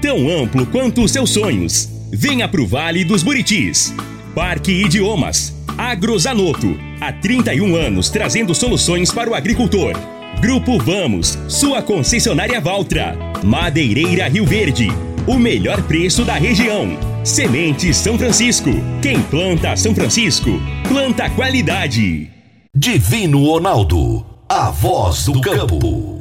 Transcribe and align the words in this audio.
tão 0.00 0.28
amplo 0.28 0.66
quanto 0.66 1.02
os 1.02 1.10
seus 1.10 1.30
sonhos. 1.30 1.88
Venha 2.12 2.48
pro 2.48 2.66
Vale 2.66 3.04
dos 3.04 3.22
Buritis. 3.22 3.94
Parque 4.34 4.72
Idiomas. 4.72 5.54
Agrozanoto. 5.76 6.78
Há 7.00 7.12
31 7.12 7.74
anos 7.76 8.08
trazendo 8.08 8.54
soluções 8.54 9.10
para 9.10 9.30
o 9.30 9.34
agricultor. 9.34 9.92
Grupo 10.40 10.78
Vamos, 10.78 11.38
sua 11.48 11.82
concessionária 11.82 12.60
Valtra. 12.60 13.16
Madeireira 13.42 14.28
Rio 14.28 14.46
Verde. 14.46 14.88
O 15.26 15.38
melhor 15.38 15.82
preço 15.82 16.24
da 16.24 16.34
região. 16.34 16.96
Sementes 17.24 17.96
São 17.96 18.16
Francisco. 18.16 18.70
Quem 19.02 19.20
planta 19.22 19.76
São 19.76 19.94
Francisco, 19.94 20.50
planta 20.88 21.28
qualidade. 21.30 22.30
Divino 22.74 23.44
Ronaldo, 23.44 24.24
a 24.48 24.70
voz 24.70 25.24
do 25.24 25.40
campo. 25.40 26.18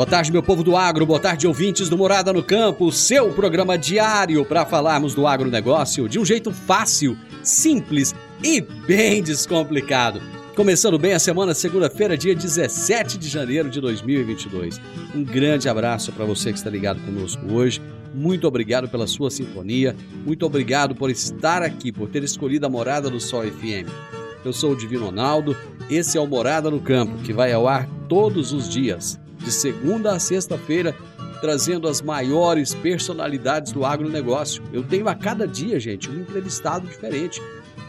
Boa 0.00 0.08
tarde, 0.08 0.32
meu 0.32 0.42
povo 0.42 0.64
do 0.64 0.78
agro, 0.78 1.04
boa 1.04 1.20
tarde, 1.20 1.46
ouvintes 1.46 1.90
do 1.90 1.98
Morada 1.98 2.32
no 2.32 2.42
Campo, 2.42 2.90
seu 2.90 3.34
programa 3.34 3.76
diário 3.76 4.42
para 4.46 4.64
falarmos 4.64 5.14
do 5.14 5.26
agronegócio 5.26 6.08
de 6.08 6.18
um 6.18 6.24
jeito 6.24 6.50
fácil, 6.50 7.18
simples 7.42 8.14
e 8.42 8.62
bem 8.62 9.22
descomplicado. 9.22 10.18
Começando 10.56 10.98
bem 10.98 11.12
a 11.12 11.18
semana, 11.18 11.52
segunda-feira, 11.52 12.16
dia 12.16 12.34
17 12.34 13.18
de 13.18 13.28
janeiro 13.28 13.68
de 13.68 13.78
2022. 13.78 14.80
Um 15.14 15.22
grande 15.22 15.68
abraço 15.68 16.10
para 16.12 16.24
você 16.24 16.50
que 16.50 16.56
está 16.56 16.70
ligado 16.70 16.98
conosco 17.02 17.52
hoje. 17.52 17.82
Muito 18.14 18.48
obrigado 18.48 18.88
pela 18.88 19.06
sua 19.06 19.30
sintonia, 19.30 19.94
muito 20.24 20.46
obrigado 20.46 20.94
por 20.94 21.10
estar 21.10 21.62
aqui, 21.62 21.92
por 21.92 22.08
ter 22.08 22.24
escolhido 22.24 22.64
a 22.64 22.70
Morada 22.70 23.10
do 23.10 23.20
Sol 23.20 23.42
FM. 23.42 23.86
Eu 24.46 24.54
sou 24.54 24.72
o 24.72 24.76
Divino 24.76 25.04
Ronaldo, 25.04 25.54
esse 25.90 26.16
é 26.16 26.20
o 26.22 26.26
Morada 26.26 26.70
no 26.70 26.80
Campo, 26.80 27.18
que 27.18 27.34
vai 27.34 27.52
ao 27.52 27.68
ar 27.68 27.86
todos 28.08 28.54
os 28.54 28.66
dias 28.66 29.20
de 29.40 29.50
segunda 29.50 30.12
a 30.12 30.18
sexta-feira, 30.18 30.94
trazendo 31.40 31.88
as 31.88 32.02
maiores 32.02 32.74
personalidades 32.74 33.72
do 33.72 33.84
agronegócio. 33.84 34.62
Eu 34.72 34.82
tenho 34.82 35.08
a 35.08 35.14
cada 35.14 35.46
dia, 35.46 35.80
gente, 35.80 36.10
um 36.10 36.20
entrevistado 36.20 36.86
diferente, 36.86 37.40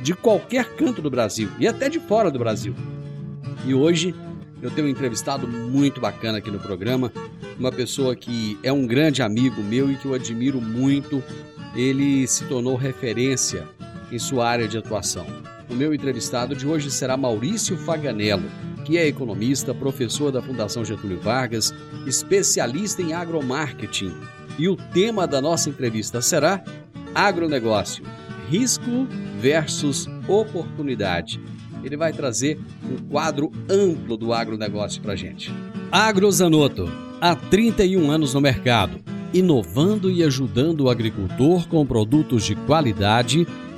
de 0.02 0.14
qualquer 0.14 0.76
canto 0.76 1.02
do 1.02 1.10
Brasil 1.10 1.50
e 1.60 1.68
até 1.68 1.90
de 1.90 2.00
fora 2.00 2.32
do 2.32 2.40
Brasil. 2.40 2.74
E 3.66 3.74
hoje 3.74 4.16
eu 4.62 4.72
tenho 4.72 4.88
um 4.88 4.90
entrevistado 4.90 5.48
muito 5.48 6.00
bacana 6.00 6.38
aqui 6.38 6.50
no 6.50 6.60
programa, 6.60 7.12
uma 7.60 7.72
pessoa 7.72 8.16
que 8.16 8.58
é 8.64 8.72
um 8.72 8.88
grande 8.88 9.22
amigo 9.22 9.62
meu 9.62 9.92
e 9.92 9.96
que 9.96 10.06
eu 10.06 10.14
admiro 10.14 10.62
muito. 10.62 11.24
Ele 11.76 12.28
se 12.28 12.46
tornou 12.46 12.76
referência 12.76 13.68
em 14.12 14.20
sua 14.20 14.48
área 14.48 14.68
de 14.68 14.78
atuação. 14.78 15.26
O 15.72 15.74
meu 15.74 15.94
entrevistado 15.94 16.56
de 16.56 16.68
hoje 16.68 16.92
será 16.92 17.16
Maurício 17.16 17.78
Faganello 17.78 18.50
que 18.92 18.98
é 18.98 19.08
economista, 19.08 19.74
professor 19.74 20.32
da 20.32 20.42
Fundação 20.42 20.84
Getúlio 20.84 21.20
Vargas, 21.20 21.74
especialista 22.06 23.02
em 23.02 23.14
agromarketing. 23.14 24.14
E 24.58 24.68
o 24.68 24.76
tema 24.76 25.26
da 25.26 25.42
nossa 25.42 25.70
entrevista 25.70 26.22
será 26.22 26.64
Agronegócio: 27.14 28.04
risco 28.50 29.08
versus 29.40 30.08
oportunidade. 30.28 31.40
Ele 31.84 31.98
vai 31.98 32.14
trazer 32.14 32.60
um 32.84 32.98
quadro 33.10 33.52
amplo 33.70 34.16
do 34.16 34.34
agronegócio 34.34 35.02
para 35.02 35.16
gente. 35.16 35.52
Agrozanoto, 35.92 36.92
há 37.20 37.36
31 37.36 38.12
anos 38.12 38.34
no 38.34 38.42
mercado, 38.42 39.00
inovando 39.34 40.12
e 40.12 40.24
ajudando 40.24 40.82
o 40.82 40.90
agricultor 40.90 41.68
com 41.68 41.86
produtos 41.86 42.44
de 42.44 42.56
qualidade 42.56 43.48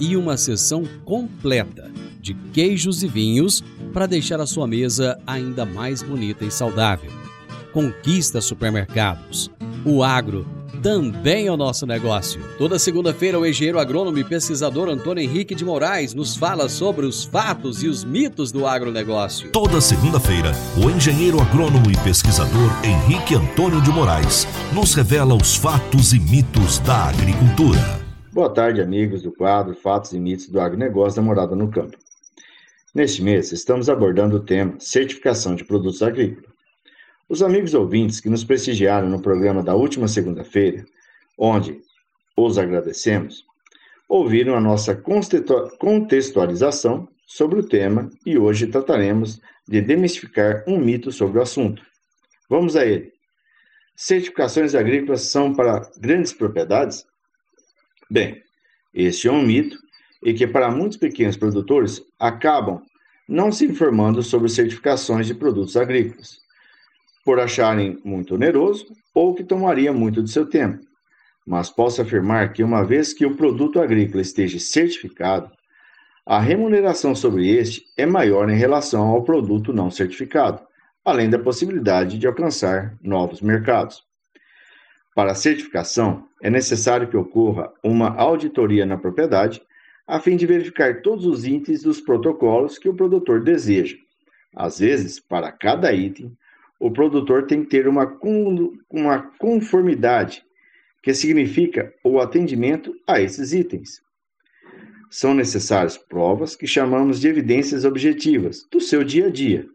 e 0.00 0.16
uma 0.16 0.36
sessão 0.36 0.84
completa 1.04 1.90
de 2.20 2.34
queijos 2.52 3.02
e 3.02 3.08
vinhos 3.08 3.62
para 3.92 4.06
deixar 4.06 4.40
a 4.40 4.46
sua 4.46 4.66
mesa 4.66 5.18
ainda 5.26 5.64
mais 5.66 6.02
bonita 6.02 6.44
e 6.44 6.50
saudável. 6.50 7.10
Conquista 7.72 8.40
Supermercados. 8.40 9.50
O 9.84 10.02
agro 10.02 10.46
também 10.84 11.46
é 11.46 11.50
o 11.50 11.56
nosso 11.56 11.86
negócio. 11.86 12.40
Toda 12.58 12.78
segunda-feira, 12.78 13.38
o 13.38 13.46
engenheiro 13.46 13.78
agrônomo 13.78 14.18
e 14.18 14.24
pesquisador 14.24 14.88
Antônio 14.88 15.24
Henrique 15.24 15.54
de 15.54 15.64
Moraes 15.64 16.12
nos 16.12 16.36
fala 16.36 16.68
sobre 16.68 17.06
os 17.06 17.24
fatos 17.24 17.82
e 17.82 17.88
os 17.88 18.04
mitos 18.04 18.52
do 18.52 18.66
agronegócio. 18.66 19.50
Toda 19.50 19.80
segunda-feira, 19.80 20.52
o 20.76 20.90
engenheiro 20.90 21.40
agrônomo 21.40 21.90
e 21.90 21.96
pesquisador 22.04 22.70
Henrique 22.84 23.34
Antônio 23.34 23.80
de 23.80 23.90
Moraes 23.90 24.46
nos 24.74 24.92
revela 24.92 25.34
os 25.34 25.56
fatos 25.56 26.12
e 26.12 26.20
mitos 26.20 26.78
da 26.80 27.08
agricultura. 27.08 28.03
Boa 28.34 28.50
tarde, 28.52 28.82
amigos 28.82 29.22
do 29.22 29.30
quadro 29.30 29.76
Fatos 29.76 30.12
e 30.12 30.18
Mitos 30.18 30.48
do 30.48 30.58
Agronegócio 30.60 31.14
da 31.14 31.22
Morada 31.22 31.54
no 31.54 31.70
Campo. 31.70 31.96
Neste 32.92 33.22
mês, 33.22 33.52
estamos 33.52 33.88
abordando 33.88 34.38
o 34.38 34.40
tema 34.40 34.74
Certificação 34.80 35.54
de 35.54 35.64
Produtos 35.64 36.02
Agrícolas. 36.02 36.50
Os 37.28 37.44
amigos 37.44 37.74
ouvintes 37.74 38.18
que 38.18 38.28
nos 38.28 38.42
prestigiaram 38.42 39.08
no 39.08 39.22
programa 39.22 39.62
da 39.62 39.76
última 39.76 40.08
segunda-feira, 40.08 40.84
onde 41.38 41.80
os 42.36 42.58
agradecemos, 42.58 43.44
ouviram 44.08 44.56
a 44.56 44.60
nossa 44.60 45.00
contextualização 45.78 47.08
sobre 47.28 47.60
o 47.60 47.68
tema 47.68 48.10
e 48.26 48.36
hoje 48.36 48.66
trataremos 48.66 49.40
de 49.68 49.80
demistificar 49.80 50.64
um 50.66 50.76
mito 50.76 51.12
sobre 51.12 51.38
o 51.38 51.42
assunto. 51.42 51.86
Vamos 52.50 52.74
a 52.74 52.84
ele. 52.84 53.12
Certificações 53.94 54.74
agrícolas 54.74 55.22
são 55.22 55.54
para 55.54 55.88
grandes 56.00 56.32
propriedades? 56.32 57.06
Bem, 58.14 58.40
este 58.94 59.26
é 59.26 59.32
um 59.32 59.42
mito 59.42 59.76
e 60.22 60.32
que 60.32 60.46
para 60.46 60.70
muitos 60.70 60.96
pequenos 60.96 61.36
produtores 61.36 62.00
acabam 62.16 62.80
não 63.28 63.50
se 63.50 63.64
informando 63.66 64.22
sobre 64.22 64.48
certificações 64.48 65.26
de 65.26 65.34
produtos 65.34 65.76
agrícolas, 65.76 66.38
por 67.24 67.40
acharem 67.40 67.98
muito 68.04 68.36
oneroso 68.36 68.86
ou 69.12 69.34
que 69.34 69.42
tomaria 69.42 69.92
muito 69.92 70.22
de 70.22 70.30
seu 70.30 70.46
tempo. 70.46 70.78
Mas 71.44 71.70
posso 71.70 72.02
afirmar 72.02 72.52
que 72.52 72.62
uma 72.62 72.84
vez 72.84 73.12
que 73.12 73.26
o 73.26 73.34
produto 73.34 73.80
agrícola 73.80 74.22
esteja 74.22 74.60
certificado, 74.60 75.50
a 76.24 76.38
remuneração 76.38 77.16
sobre 77.16 77.48
este 77.48 77.82
é 77.96 78.06
maior 78.06 78.48
em 78.48 78.56
relação 78.56 79.08
ao 79.08 79.24
produto 79.24 79.72
não 79.72 79.90
certificado, 79.90 80.62
além 81.04 81.28
da 81.28 81.40
possibilidade 81.40 82.16
de 82.16 82.28
alcançar 82.28 82.96
novos 83.02 83.40
mercados. 83.40 84.04
Para 85.14 85.30
a 85.30 85.36
certificação, 85.36 86.26
é 86.42 86.50
necessário 86.50 87.08
que 87.08 87.16
ocorra 87.16 87.72
uma 87.82 88.08
auditoria 88.16 88.84
na 88.84 88.98
propriedade, 88.98 89.62
a 90.06 90.18
fim 90.18 90.36
de 90.36 90.44
verificar 90.44 91.02
todos 91.02 91.24
os 91.24 91.46
itens 91.46 91.82
dos 91.82 92.00
protocolos 92.00 92.78
que 92.78 92.88
o 92.88 92.94
produtor 92.94 93.42
deseja. 93.42 93.96
Às 94.54 94.80
vezes, 94.80 95.20
para 95.20 95.52
cada 95.52 95.92
item, 95.92 96.36
o 96.78 96.90
produtor 96.90 97.46
tem 97.46 97.62
que 97.62 97.70
ter 97.70 97.86
uma, 97.86 98.18
uma 98.90 99.22
conformidade, 99.38 100.44
que 101.02 101.14
significa 101.14 101.94
o 102.02 102.18
atendimento 102.18 102.94
a 103.06 103.20
esses 103.20 103.52
itens. 103.52 104.02
São 105.08 105.32
necessárias 105.32 105.96
provas 105.96 106.56
que 106.56 106.66
chamamos 106.66 107.20
de 107.20 107.28
evidências 107.28 107.84
objetivas 107.84 108.66
do 108.70 108.80
seu 108.80 109.04
dia 109.04 109.26
a 109.26 109.30
dia. 109.30 109.66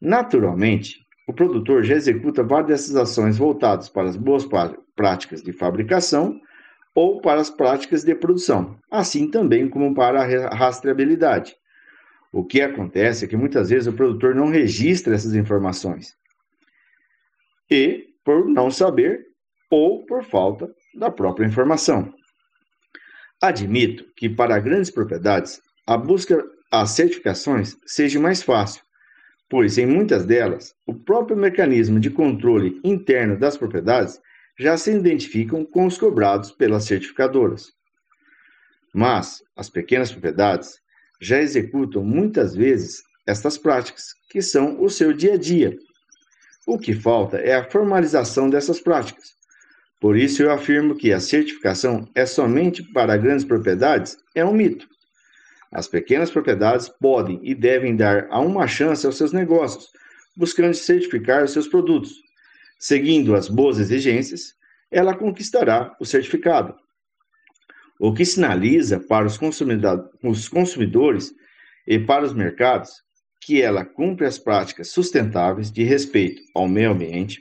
Naturalmente, 0.00 1.03
o 1.26 1.32
produtor 1.32 1.82
já 1.82 1.94
executa 1.94 2.42
várias 2.42 2.68
dessas 2.68 2.96
ações 2.96 3.38
voltadas 3.38 3.88
para 3.88 4.08
as 4.08 4.16
boas 4.16 4.46
práticas 4.94 5.42
de 5.42 5.52
fabricação 5.52 6.38
ou 6.94 7.20
para 7.20 7.40
as 7.40 7.50
práticas 7.50 8.04
de 8.04 8.14
produção, 8.14 8.78
assim 8.90 9.30
também 9.30 9.68
como 9.68 9.94
para 9.94 10.22
a 10.22 10.54
rastreabilidade. 10.54 11.56
O 12.30 12.44
que 12.44 12.60
acontece 12.60 13.24
é 13.24 13.28
que 13.28 13.36
muitas 13.36 13.70
vezes 13.70 13.86
o 13.86 13.92
produtor 13.92 14.34
não 14.34 14.48
registra 14.48 15.14
essas 15.14 15.34
informações. 15.34 16.14
E 17.70 18.08
por 18.24 18.46
não 18.48 18.70
saber 18.70 19.24
ou 19.70 20.04
por 20.04 20.22
falta 20.22 20.68
da 20.94 21.10
própria 21.10 21.46
informação. 21.46 22.12
Admito 23.42 24.04
que 24.16 24.28
para 24.28 24.60
grandes 24.60 24.90
propriedades 24.90 25.60
a 25.86 25.96
busca 25.96 26.42
às 26.70 26.90
certificações 26.90 27.76
seja 27.84 28.20
mais 28.20 28.42
fácil, 28.42 28.83
pois 29.48 29.78
em 29.78 29.86
muitas 29.86 30.24
delas 30.24 30.74
o 30.86 30.94
próprio 30.94 31.36
mecanismo 31.36 32.00
de 32.00 32.10
controle 32.10 32.80
interno 32.82 33.38
das 33.38 33.56
propriedades 33.56 34.20
já 34.58 34.76
se 34.76 34.92
identificam 34.92 35.64
com 35.64 35.86
os 35.86 35.98
cobrados 35.98 36.50
pelas 36.50 36.84
certificadoras. 36.84 37.72
Mas 38.94 39.42
as 39.56 39.68
pequenas 39.68 40.12
propriedades 40.12 40.78
já 41.20 41.40
executam 41.40 42.04
muitas 42.04 42.54
vezes 42.54 43.02
estas 43.26 43.58
práticas, 43.58 44.14
que 44.30 44.40
são 44.40 44.80
o 44.80 44.88
seu 44.88 45.12
dia 45.12 45.34
a 45.34 45.36
dia. 45.36 45.76
O 46.66 46.78
que 46.78 46.94
falta 46.94 47.38
é 47.38 47.54
a 47.54 47.68
formalização 47.70 48.48
dessas 48.48 48.80
práticas. 48.80 49.34
Por 50.00 50.16
isso 50.16 50.42
eu 50.42 50.50
afirmo 50.50 50.94
que 50.94 51.12
a 51.12 51.20
certificação 51.20 52.08
é 52.14 52.26
somente 52.26 52.82
para 52.92 53.16
grandes 53.16 53.44
propriedades 53.44 54.16
é 54.34 54.44
um 54.44 54.52
mito. 54.52 54.86
As 55.74 55.88
pequenas 55.88 56.30
propriedades 56.30 56.88
podem 56.88 57.40
e 57.42 57.54
devem 57.54 57.94
dar 57.94 58.28
a 58.30 58.40
uma 58.40 58.66
chance 58.66 59.04
aos 59.04 59.18
seus 59.18 59.32
negócios, 59.32 59.90
buscando 60.36 60.72
certificar 60.74 61.44
os 61.44 61.52
seus 61.52 61.68
produtos, 61.68 62.24
Seguindo 62.78 63.34
as 63.34 63.48
boas 63.48 63.78
exigências, 63.78 64.54
ela 64.90 65.16
conquistará 65.16 65.96
o 65.98 66.04
certificado. 66.04 66.74
O 67.98 68.12
que 68.12 68.26
sinaliza 68.26 69.00
para 69.00 69.26
os 69.26 69.38
consumidores 70.48 71.32
e 71.86 71.98
para 71.98 72.26
os 72.26 72.34
mercados 72.34 72.90
que 73.40 73.62
ela 73.62 73.86
cumpre 73.86 74.26
as 74.26 74.38
práticas 74.38 74.90
sustentáveis 74.90 75.72
de 75.72 75.82
respeito 75.82 76.42
ao 76.54 76.68
meio 76.68 76.90
ambiente, 76.90 77.40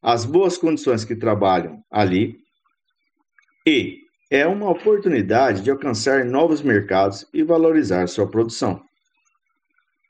as 0.00 0.24
boas 0.24 0.56
condições 0.56 1.04
que 1.04 1.16
trabalham 1.16 1.82
ali 1.90 2.36
e 3.66 4.05
é 4.30 4.46
uma 4.46 4.70
oportunidade 4.70 5.62
de 5.62 5.70
alcançar 5.70 6.24
novos 6.24 6.62
mercados 6.62 7.26
e 7.32 7.42
valorizar 7.42 8.06
sua 8.08 8.26
produção. 8.26 8.80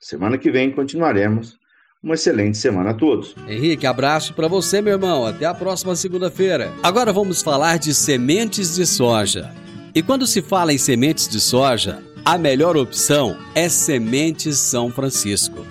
Semana 0.00 0.38
que 0.38 0.50
vem 0.50 0.70
continuaremos 0.70 1.58
uma 2.02 2.14
excelente 2.14 2.56
semana 2.56 2.90
a 2.90 2.94
todos. 2.94 3.34
Henrique, 3.48 3.86
abraço 3.86 4.32
para 4.34 4.48
você, 4.48 4.80
meu 4.80 4.92
irmão. 4.92 5.26
Até 5.26 5.44
a 5.44 5.54
próxima 5.54 5.96
segunda-feira. 5.96 6.72
Agora 6.82 7.12
vamos 7.12 7.42
falar 7.42 7.78
de 7.78 7.92
sementes 7.92 8.76
de 8.76 8.86
soja. 8.86 9.52
E 9.94 10.02
quando 10.02 10.26
se 10.26 10.40
fala 10.40 10.72
em 10.72 10.78
sementes 10.78 11.28
de 11.28 11.40
soja, 11.40 12.02
a 12.24 12.38
melhor 12.38 12.76
opção 12.76 13.36
é 13.54 13.68
Sementes 13.68 14.58
São 14.58 14.90
Francisco. 14.90 15.64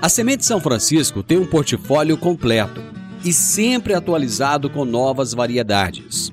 A 0.00 0.08
Semente 0.08 0.44
São 0.44 0.60
Francisco 0.60 1.22
tem 1.22 1.38
um 1.38 1.46
portfólio 1.46 2.18
completo 2.18 2.82
e 3.24 3.32
sempre 3.32 3.94
atualizado 3.94 4.68
com 4.68 4.84
novas 4.84 5.32
variedades. 5.32 6.32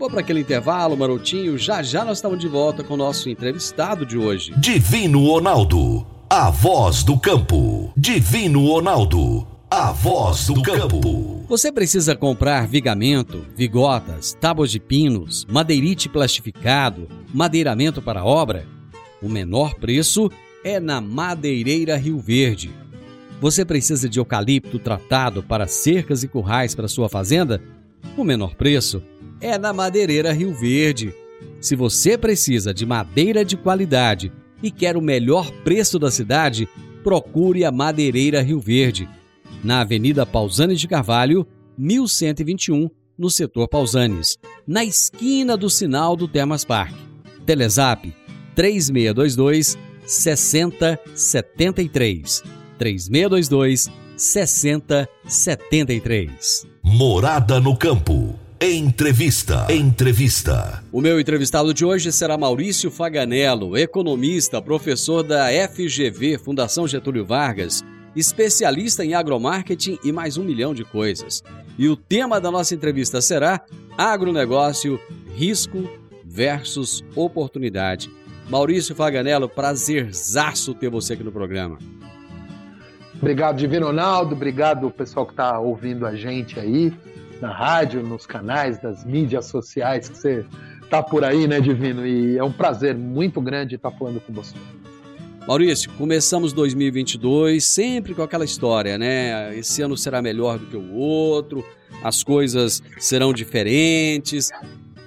Vou 0.00 0.08
para 0.08 0.20
aquele 0.20 0.40
intervalo, 0.40 0.96
Marotinho. 0.96 1.58
Já 1.58 1.82
já 1.82 2.06
nós 2.06 2.16
estamos 2.16 2.38
de 2.38 2.48
volta 2.48 2.82
com 2.82 2.94
o 2.94 2.96
nosso 2.96 3.28
entrevistado 3.28 4.06
de 4.06 4.16
hoje. 4.16 4.54
Divino 4.56 5.26
Ronaldo, 5.26 6.06
a 6.26 6.48
voz 6.48 7.02
do 7.02 7.20
campo. 7.20 7.92
Divino 7.94 8.66
Ronaldo 8.66 9.46
a 9.70 9.92
voz 9.92 10.46
do 10.46 10.62
campo. 10.62 11.44
Você 11.48 11.70
precisa 11.70 12.16
comprar 12.16 12.66
vigamento, 12.66 13.46
vigotas, 13.54 14.36
tábuas 14.40 14.68
de 14.68 14.80
pinos, 14.80 15.46
madeirite 15.48 16.08
plastificado, 16.08 17.06
madeiramento 17.32 18.02
para 18.02 18.24
obra? 18.24 18.66
O 19.22 19.28
menor 19.28 19.74
preço 19.74 20.28
é 20.64 20.80
na 20.80 21.00
Madeireira 21.00 21.96
Rio 21.96 22.18
Verde. 22.18 22.72
Você 23.40 23.64
precisa 23.64 24.08
de 24.08 24.18
eucalipto 24.18 24.78
tratado 24.78 25.40
para 25.40 25.68
cercas 25.68 26.24
e 26.24 26.28
currais 26.28 26.74
para 26.74 26.88
sua 26.88 27.08
fazenda? 27.08 27.62
O 28.16 28.24
menor 28.24 28.56
preço 28.56 29.00
é 29.40 29.58
na 29.58 29.72
Madeireira 29.72 30.32
Rio 30.32 30.52
Verde. 30.52 31.14
Se 31.60 31.74
você 31.74 32.18
precisa 32.18 32.74
de 32.74 32.84
madeira 32.84 33.44
de 33.44 33.56
qualidade 33.56 34.30
e 34.62 34.70
quer 34.70 34.96
o 34.96 35.02
melhor 35.02 35.50
preço 35.64 35.98
da 35.98 36.10
cidade, 36.10 36.68
procure 37.02 37.64
a 37.64 37.72
Madeireira 37.72 38.42
Rio 38.42 38.60
Verde 38.60 39.08
na 39.62 39.80
Avenida 39.80 40.26
Pausanes 40.26 40.80
de 40.80 40.88
Carvalho, 40.88 41.46
1121, 41.76 42.88
no 43.18 43.28
setor 43.30 43.68
Pausanes, 43.68 44.38
na 44.66 44.82
esquina 44.84 45.56
do 45.56 45.70
sinal 45.70 46.16
do 46.16 46.26
Termas 46.26 46.64
Park. 46.64 46.92
Telezap 47.44 48.12
3622 48.54 49.78
6073. 50.06 52.42
3622 52.78 53.90
6073. 54.16 56.66
Morada 56.82 57.60
no 57.60 57.76
campo. 57.76 58.34
Entrevista. 58.62 59.66
Entrevista. 59.70 60.84
O 60.92 61.00
meu 61.00 61.18
entrevistado 61.18 61.72
de 61.72 61.82
hoje 61.82 62.12
será 62.12 62.36
Maurício 62.36 62.90
Faganello, 62.90 63.74
economista, 63.74 64.60
professor 64.60 65.22
da 65.22 65.46
FGV, 65.48 66.36
Fundação 66.36 66.86
Getúlio 66.86 67.24
Vargas 67.24 67.82
especialista 68.14 69.04
em 69.04 69.14
agromarketing 69.14 69.98
e 70.04 70.12
mais 70.12 70.36
um 70.36 70.44
milhão 70.44 70.74
de 70.74 70.84
coisas. 70.84 71.42
E 71.78 71.88
o 71.88 71.96
tema 71.96 72.40
da 72.40 72.50
nossa 72.50 72.74
entrevista 72.74 73.20
será 73.20 73.60
agronegócio, 73.96 75.00
risco 75.34 75.88
versus 76.24 77.04
oportunidade. 77.14 78.10
Maurício 78.48 78.94
Faganello, 78.94 79.48
prazerzaço 79.48 80.74
ter 80.74 80.90
você 80.90 81.14
aqui 81.14 81.22
no 81.22 81.32
programa. 81.32 81.78
Obrigado, 83.14 83.58
Divino 83.58 83.86
Ronaldo. 83.86 84.34
Obrigado, 84.34 84.90
pessoal 84.90 85.24
que 85.24 85.32
está 85.32 85.58
ouvindo 85.58 86.06
a 86.06 86.16
gente 86.16 86.58
aí 86.58 86.92
na 87.40 87.52
rádio, 87.52 88.02
nos 88.02 88.26
canais 88.26 88.78
das 88.78 89.04
mídias 89.04 89.46
sociais 89.46 90.08
que 90.08 90.16
você 90.16 90.44
está 90.82 91.02
por 91.02 91.24
aí, 91.24 91.46
né, 91.46 91.60
Divino? 91.60 92.06
E 92.06 92.36
é 92.36 92.44
um 92.44 92.52
prazer 92.52 92.96
muito 92.96 93.40
grande 93.40 93.76
estar 93.76 93.90
falando 93.90 94.20
com 94.20 94.32
você. 94.32 94.54
Maurício, 95.46 95.90
começamos 95.92 96.52
2022 96.52 97.64
sempre 97.64 98.14
com 98.14 98.22
aquela 98.22 98.44
história, 98.44 98.98
né? 98.98 99.56
Esse 99.56 99.82
ano 99.82 99.96
será 99.96 100.20
melhor 100.20 100.58
do 100.58 100.66
que 100.66 100.76
o 100.76 100.94
outro, 100.94 101.64
as 102.02 102.22
coisas 102.22 102.82
serão 102.98 103.32
diferentes. 103.32 104.50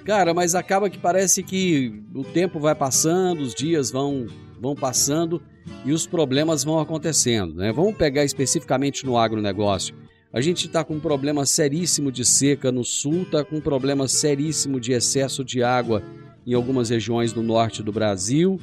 Cara, 0.04 0.34
mas 0.34 0.54
acaba 0.54 0.90
que 0.90 0.98
parece 0.98 1.42
que 1.42 2.02
o 2.14 2.24
tempo 2.24 2.58
vai 2.58 2.74
passando, 2.74 3.40
os 3.40 3.54
dias 3.54 3.90
vão, 3.90 4.26
vão 4.60 4.74
passando 4.74 5.40
e 5.84 5.92
os 5.92 6.06
problemas 6.06 6.64
vão 6.64 6.78
acontecendo, 6.78 7.54
né? 7.54 7.72
Vamos 7.72 7.94
pegar 7.96 8.24
especificamente 8.24 9.06
no 9.06 9.16
agronegócio. 9.16 9.94
A 10.34 10.40
gente 10.40 10.66
está 10.66 10.84
com 10.84 10.94
um 10.94 11.00
problema 11.00 11.46
seríssimo 11.46 12.10
de 12.12 12.24
seca 12.24 12.70
no 12.70 12.84
sul, 12.84 13.22
está 13.22 13.42
com 13.42 13.56
um 13.56 13.60
problema 13.60 14.08
seríssimo 14.08 14.78
de 14.78 14.92
excesso 14.92 15.44
de 15.44 15.62
água 15.62 16.02
em 16.46 16.52
algumas 16.52 16.90
regiões 16.90 17.32
do 17.32 17.42
norte 17.42 17.82
do 17.82 17.92
Brasil 17.92 18.60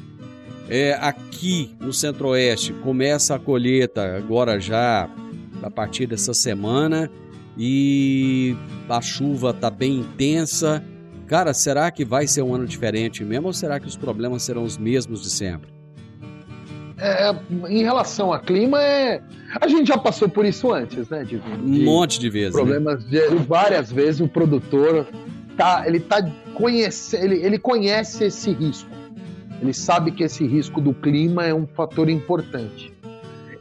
é, 0.71 0.93
aqui 0.93 1.75
no 1.81 1.91
Centro-Oeste 1.91 2.71
começa 2.71 3.35
a 3.35 3.39
colheita 3.39 4.15
agora 4.15 4.57
já 4.57 5.09
a 5.61 5.69
partir 5.69 6.07
dessa 6.07 6.33
semana 6.33 7.11
e 7.57 8.55
a 8.87 9.01
chuva 9.01 9.49
está 9.49 9.69
bem 9.69 9.99
intensa. 9.99 10.81
Cara, 11.27 11.53
será 11.53 11.91
que 11.91 12.05
vai 12.05 12.25
ser 12.25 12.41
um 12.41 12.55
ano 12.55 12.65
diferente 12.65 13.21
mesmo 13.25 13.47
ou 13.47 13.53
será 13.53 13.81
que 13.81 13.87
os 13.87 13.97
problemas 13.97 14.43
serão 14.43 14.63
os 14.63 14.77
mesmos 14.77 15.21
de 15.21 15.29
sempre? 15.29 15.69
É, 17.01 17.35
em 17.67 17.81
relação 17.81 18.31
a 18.31 18.39
clima, 18.39 18.81
é, 18.81 19.21
a 19.59 19.67
gente 19.67 19.87
já 19.87 19.97
passou 19.97 20.29
por 20.29 20.45
isso 20.45 20.71
antes, 20.71 21.09
né, 21.09 21.23
Divino? 21.23 21.63
Um 21.63 21.83
monte 21.83 22.19
de 22.19 22.29
vezes. 22.29 22.53
Né? 22.53 22.61
Problemas 22.61 23.03
né? 23.05 23.09
de, 23.09 23.35
várias 23.37 23.91
vezes 23.91 24.21
o 24.21 24.27
produtor 24.27 25.07
tá, 25.57 25.83
ele 25.87 25.99
tá 25.99 26.23
conhece, 26.53 27.15
ele, 27.15 27.43
ele 27.43 27.57
conhece 27.57 28.25
esse 28.25 28.51
risco. 28.51 28.89
Ele 29.61 29.73
sabe 29.73 30.11
que 30.11 30.23
esse 30.23 30.45
risco 30.45 30.79
do 30.79 30.93
clima 30.93 31.45
é 31.45 31.53
um 31.53 31.67
fator 31.67 32.09
importante. 32.09 32.93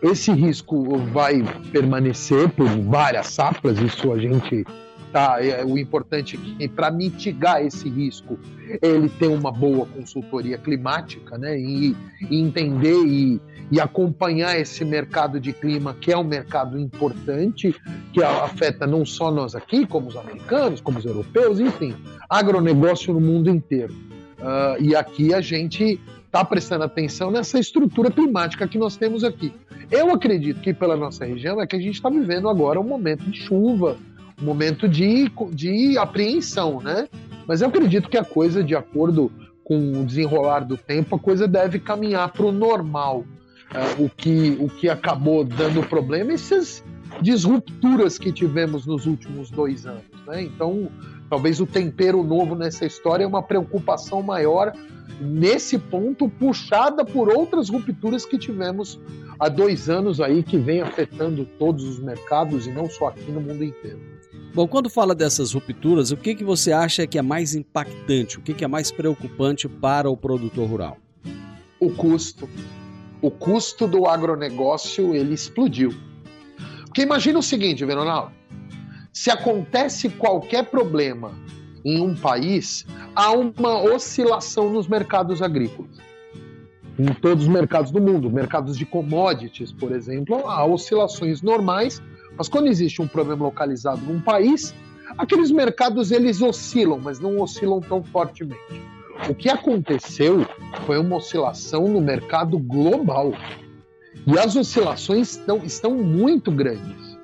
Esse 0.03 0.31
risco 0.33 0.97
vai 0.99 1.43
permanecer 1.73 2.49
por 2.51 2.67
várias 2.67 3.27
safras, 3.27 3.79
isso 3.79 4.13
a 4.13 4.19
gente 4.19 4.65
tá. 5.13 5.45
É, 5.45 5.65
o 5.65 5.79
importante 5.79 6.37
é 6.37 6.39
que 6.57 6.69
para 6.69 6.91
mitigar 6.91 7.65
esse 7.65 7.89
risco, 7.89 8.39
ele 8.83 9.09
tem 9.09 9.29
uma 9.29 9.51
boa 9.51 9.87
consultoria 9.87 10.59
climática, 10.59 11.37
né? 11.37 11.59
E, 11.59 11.97
e 12.31 12.41
entender 12.41 13.05
e, 13.05 13.41
e, 13.71 13.81
acompanhar 13.81 14.59
esse 14.59 14.85
mercado 14.85 15.41
de 15.41 15.53
clima, 15.53 15.95
que 15.95 16.13
é 16.13 16.17
um 16.17 16.25
mercado 16.25 16.79
importante, 16.79 17.75
que 18.13 18.23
afeta 18.23 18.87
não 18.87 19.05
só 19.05 19.31
nós 19.31 19.55
aqui, 19.55 19.87
como 19.87 20.09
os 20.09 20.17
americanos, 20.17 20.81
como 20.81 20.99
os 20.99 21.05
europeus, 21.05 21.61
enfim, 21.61 21.95
agronegócio 22.29 23.13
no 23.13 23.21
mundo 23.21 23.51
inteiro. 23.51 23.95
Uh, 24.39 24.83
e 24.83 24.97
aqui 24.97 25.35
a 25.35 25.41
gente 25.41 26.01
está 26.31 26.45
prestando 26.45 26.85
atenção 26.85 27.31
nessa 27.31 27.59
estrutura 27.59 28.11
climática 28.11 28.67
que 28.67 28.79
nós 28.79 28.97
temos 28.97 29.25
aqui. 29.25 29.53
Eu 29.91 30.11
acredito 30.13 30.61
que 30.61 30.73
pela 30.73 30.97
nossa 30.97 31.25
região 31.25 31.61
é 31.61 31.67
que 31.67 31.75
a 31.75 31.81
gente 31.81 31.95
está 31.95 32.09
vivendo 32.09 32.49
agora 32.49 32.81
um 32.81 32.85
momento 32.85 33.25
de 33.25 33.41
chuva, 33.41 33.99
momento 34.41 34.89
de, 34.89 35.31
de 35.53 35.99
apreensão, 35.99 36.81
né? 36.81 37.09
Mas 37.47 37.61
eu 37.61 37.69
acredito 37.69 38.09
que 38.09 38.17
a 38.17 38.25
coisa, 38.25 38.63
de 38.63 38.75
acordo 38.75 39.31
com 39.65 40.01
o 40.01 40.05
desenrolar 40.05 40.61
do 40.61 40.77
tempo, 40.77 41.17
a 41.17 41.19
coisa 41.19 41.47
deve 41.47 41.79
caminhar 41.79 42.33
para 42.33 42.47
o 42.47 42.53
normal. 42.53 43.25
Uh, 43.71 44.05
o, 44.07 44.11
que, 44.11 44.57
o 44.59 44.69
que 44.69 44.89
acabou 44.89 45.45
dando 45.45 45.81
problema, 45.85 46.33
essas 46.33 46.83
disrupturas 47.21 48.19
que 48.19 48.33
tivemos 48.33 48.85
nos 48.85 49.07
últimos 49.07 49.49
dois 49.49 49.87
anos. 49.87 50.03
Né? 50.27 50.43
Então, 50.43 50.91
talvez 51.29 51.61
o 51.61 51.67
tempero 51.67 52.25
novo 52.25 52.57
nessa 52.57 52.85
história 52.85 53.23
é 53.23 53.27
uma 53.27 53.43
preocupação 53.45 54.23
maior 54.23 54.73
nesse 55.21 55.79
ponto, 55.79 56.29
puxada 56.29 57.05
por 57.05 57.29
outras 57.29 57.69
rupturas 57.69 58.25
que 58.25 58.39
tivemos 58.39 58.99
há 59.39 59.49
dois 59.49 59.89
anos 59.89 60.21
aí, 60.21 60.43
que 60.43 60.57
vem 60.57 60.81
afetando 60.81 61.45
todos 61.59 61.85
os 61.85 62.01
mercados 62.01 62.67
e 62.67 62.71
não 62.71 62.89
só 62.89 63.09
aqui 63.09 63.31
no 63.31 63.41
mundo 63.41 63.63
inteiro. 63.63 64.01
Bom, 64.53 64.67
quando 64.67 64.91
fala 64.91 65.15
dessas 65.15 65.53
rupturas, 65.53 66.11
o 66.11 66.17
que, 66.17 66.35
que 66.35 66.43
você 66.43 66.73
acha 66.73 67.07
que 67.07 67.17
é 67.17 67.23
mais 67.23 67.55
impactante, 67.55 68.37
o 68.37 68.43
que, 68.43 68.53
que 68.53 68.65
é 68.65 68.69
mais 68.69 68.91
preocupante 68.91 69.69
para 69.69 70.11
o 70.11 70.17
produtor 70.17 70.69
rural? 70.69 70.97
O 71.79 71.91
custo. 71.91 72.49
O 73.23 73.31
custo 73.31 73.87
do 73.87 74.07
agronegócio, 74.07 75.15
ele 75.15 75.35
explodiu. 75.35 75.95
Porque 76.85 77.03
imagina 77.03 77.39
o 77.39 77.43
seguinte, 77.43 77.85
Veronaldo, 77.85 78.33
se 79.13 79.31
acontece 79.31 80.09
qualquer 80.09 80.69
problema 80.69 81.33
em 81.85 82.01
um 82.01 82.17
país, 82.17 82.85
há 83.15 83.31
uma 83.31 83.81
oscilação 83.81 84.73
nos 84.73 84.89
mercados 84.89 85.41
agrícolas. 85.43 85.97
Em 86.99 87.15
todos 87.15 87.45
os 87.45 87.49
mercados 87.49 87.93
do 87.93 88.01
mundo, 88.01 88.29
mercados 88.29 88.77
de 88.77 88.85
commodities, 88.85 89.71
por 89.71 89.93
exemplo, 89.93 90.49
há 90.49 90.65
oscilações 90.67 91.41
normais, 91.41 92.03
mas 92.37 92.49
quando 92.49 92.69
existe 92.69 93.03
um 93.03 93.09
problema 93.09 93.45
localizado 93.45 94.01
num 94.03 94.21
país, 94.21 94.75
aqueles 95.19 95.51
mercados 95.51 96.11
eles 96.11 96.41
oscilam, 96.41 97.01
mas 97.03 97.21
não 97.21 97.41
oscilam 97.41 97.81
tão 97.81 98.03
fortemente. 98.03 98.83
O 99.29 99.35
que 99.35 99.49
aconteceu 99.49 100.47
foi 100.87 100.99
uma 100.99 101.17
oscilação 101.17 101.87
no 101.89 102.01
mercado 102.01 102.59
global. 102.59 103.33
E 104.27 104.39
as 104.39 104.57
oscilações 104.57 105.33
estão, 105.33 105.59
estão 105.59 105.95
muito 105.95 106.51
grandes. 106.51 107.19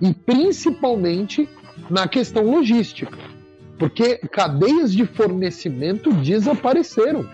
E 0.00 0.12
principalmente 0.12 1.48
na 1.88 2.08
questão 2.08 2.50
logística 2.50 3.16
porque 3.78 4.16
cadeias 4.30 4.92
de 4.92 5.04
fornecimento 5.06 6.12
desapareceram. 6.12 7.28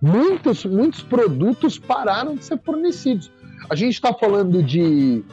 Muitos, 0.00 0.64
muitos 0.64 1.02
produtos 1.02 1.78
pararam 1.78 2.36
de 2.36 2.44
ser 2.44 2.60
fornecidos. 2.60 3.30
A 3.68 3.74
gente 3.74 3.94
está 3.94 4.14
falando 4.14 4.62
de 4.62 5.24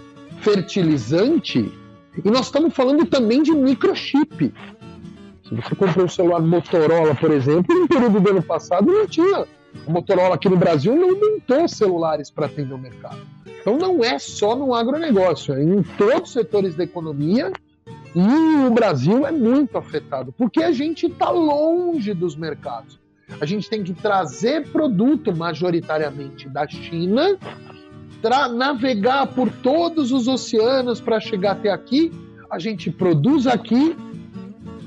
fertilizante 0.46 1.72
e 2.24 2.30
nós 2.30 2.46
estamos 2.46 2.72
falando 2.72 3.04
também 3.08 3.42
de 3.42 3.52
microchip. 3.52 4.54
Se 5.44 5.56
você 5.56 5.76
comprou 5.76 6.06
um 6.06 6.08
celular 6.10 6.40
Motorola, 6.40 7.16
por 7.16 7.32
exemplo, 7.32 7.76
no 7.76 7.88
período 7.88 8.20
do 8.20 8.30
ano 8.30 8.44
passado 8.44 8.86
não 8.86 9.08
tinha. 9.08 9.48
A 9.88 9.92
Motorola 9.92 10.36
aqui 10.36 10.48
no 10.48 10.56
Brasil 10.56 10.96
não 10.96 11.20
montou 11.20 11.68
celulares 11.68 12.30
para 12.30 12.46
atender 12.46 12.74
o 12.74 12.78
mercado. 12.78 13.18
Então 13.60 13.76
não 13.76 14.04
é 14.04 14.20
só 14.20 14.56
no 14.56 14.76
agronegócio, 14.76 15.56
é 15.56 15.64
em 15.64 15.82
todos 15.98 16.30
os 16.30 16.34
setores 16.34 16.76
da 16.76 16.84
economia 16.84 17.52
e 18.16 18.66
o 18.68 18.70
Brasil 18.70 19.26
é 19.26 19.32
muito 19.32 19.78
afetado, 19.78 20.32
porque 20.38 20.64
a 20.64 20.72
gente 20.72 21.08
está 21.08 21.32
longe 21.32 22.14
dos 22.14 22.36
mercados. 22.36 23.00
A 23.42 23.46
gente 23.46 23.68
tem 23.68 23.84
que 23.84 23.94
trazer 23.94 24.68
produto 24.68 25.36
majoritariamente 25.36 26.48
da 26.48 26.68
China, 26.68 27.36
navegar 28.50 29.28
por 29.28 29.52
todos 29.52 30.12
os 30.12 30.28
oceanos 30.28 31.00
para 31.00 31.20
chegar 31.20 31.54
até 31.54 31.70
aqui. 31.70 32.12
A 32.50 32.60
gente 32.60 32.90
produz 32.90 33.48
aqui 33.48 33.96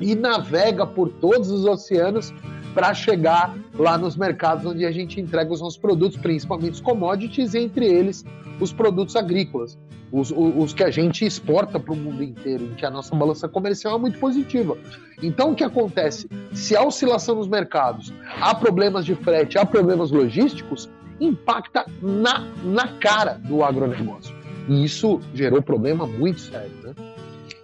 e 0.01 0.15
navega 0.15 0.87
por 0.87 1.09
todos 1.09 1.51
os 1.51 1.65
oceanos 1.65 2.33
para 2.75 2.95
chegar 2.95 3.57
lá 3.75 3.99
nos 3.99 4.17
mercados 4.17 4.65
onde 4.65 4.85
a 4.85 4.91
gente 4.91 5.21
entrega 5.21 5.53
os 5.53 5.61
nossos 5.61 5.79
produtos, 5.79 6.19
principalmente 6.19 6.75
os 6.75 6.81
commodities, 6.81 7.55
entre 7.55 7.87
eles 7.87 8.25
os 8.61 8.73
produtos 8.73 9.17
agrícolas 9.17 9.79
os, 10.11 10.33
os 10.33 10.73
que 10.73 10.83
a 10.83 10.91
gente 10.91 11.25
exporta 11.25 11.79
para 11.79 11.93
o 11.93 11.97
mundo 11.97 12.23
inteiro, 12.23 12.65
em 12.65 12.75
que 12.75 12.85
a 12.85 12.91
nossa 12.91 13.15
balança 13.15 13.49
comercial 13.49 13.97
é 13.97 13.99
muito 13.99 14.19
positiva. 14.19 14.77
Então, 15.23 15.53
o 15.53 15.55
que 15.55 15.65
acontece? 15.65 16.29
Se 16.53 16.77
há 16.77 16.83
oscilação 16.83 17.37
nos 17.37 17.49
mercados, 17.49 18.13
há 18.41 18.55
problemas 18.55 19.05
de 19.05 19.15
frete, 19.15 19.59
há 19.59 19.67
problemas 19.67 20.11
logísticos, 20.11 20.89
impacta 21.21 21.87
na, 22.03 22.47
na 22.65 22.89
cara 22.99 23.35
do 23.35 23.63
agronegócio. 23.63 24.35
E 24.69 24.85
isso 24.85 25.21
gerou 25.35 25.63
problema 25.63 26.07
muito 26.07 26.41
sério. 26.41 26.71
Né? 26.83 26.95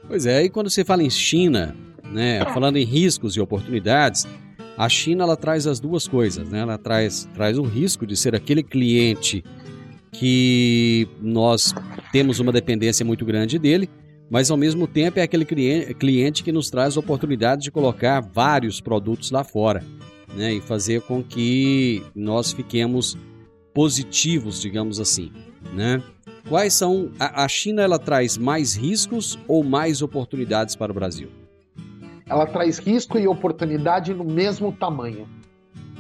Pois 0.07 0.27
é, 0.27 0.45
e 0.45 0.51
quando 0.51 0.71
você 0.71 0.85
fala 0.85 1.03
em 1.03 1.11
China, 1.11 1.75
né, 2.03 2.45
falando 2.53 2.77
em 2.77 2.85
riscos 2.85 3.37
e 3.37 3.41
oportunidades, 3.41 4.27
a 4.77 4.89
China 4.89 5.25
ela 5.25 5.37
traz 5.37 5.67
as 5.67 5.79
duas 5.79 6.09
coisas, 6.09 6.49
né? 6.49 6.61
Ela 6.61 6.77
traz, 6.77 7.29
traz 7.33 7.59
o 7.59 7.63
risco 7.63 8.07
de 8.07 8.17
ser 8.17 8.35
aquele 8.35 8.63
cliente 8.63 9.45
que 10.11 11.09
nós 11.21 11.75
temos 12.13 12.41
uma 12.41 12.53
dependência 12.53 13.05
muito 13.05 13.25
grande 13.25 13.59
dele, 13.59 13.89
mas 14.31 14.51
ao 14.51 14.57
mesmo 14.57 14.87
tempo 14.87 15.19
é 15.19 15.23
aquele 15.23 15.45
cliente 15.45 16.43
que 16.43 16.53
nos 16.53 16.71
traz 16.71 16.97
a 16.97 17.01
oportunidade 17.01 17.63
de 17.63 17.71
colocar 17.71 18.21
vários 18.21 18.81
produtos 18.81 19.31
lá 19.31 19.45
fora 19.45 19.83
né, 20.35 20.55
e 20.55 20.61
fazer 20.61 21.03
com 21.03 21.23
que 21.23 22.03
nós 22.15 22.53
fiquemos 22.53 23.17
positivos, 23.75 24.61
digamos 24.61 25.01
assim. 25.01 25.33
Né? 25.75 26.03
Quais 26.49 26.75
são. 26.75 27.11
A, 27.19 27.49
China 27.49 27.83
ela 27.83 27.99
traz 27.99 28.39
mais 28.39 28.75
riscos 28.75 29.39
ou 29.49 29.65
mais 29.65 30.01
oportunidades 30.01 30.77
para 30.77 30.93
o 30.93 30.95
Brasil? 30.95 31.29
Ela 32.27 32.47
traz 32.47 32.79
risco 32.79 33.19
e 33.19 33.27
oportunidade 33.27 34.15
no 34.15 34.25
mesmo 34.25 34.73
tamanho 34.73 35.29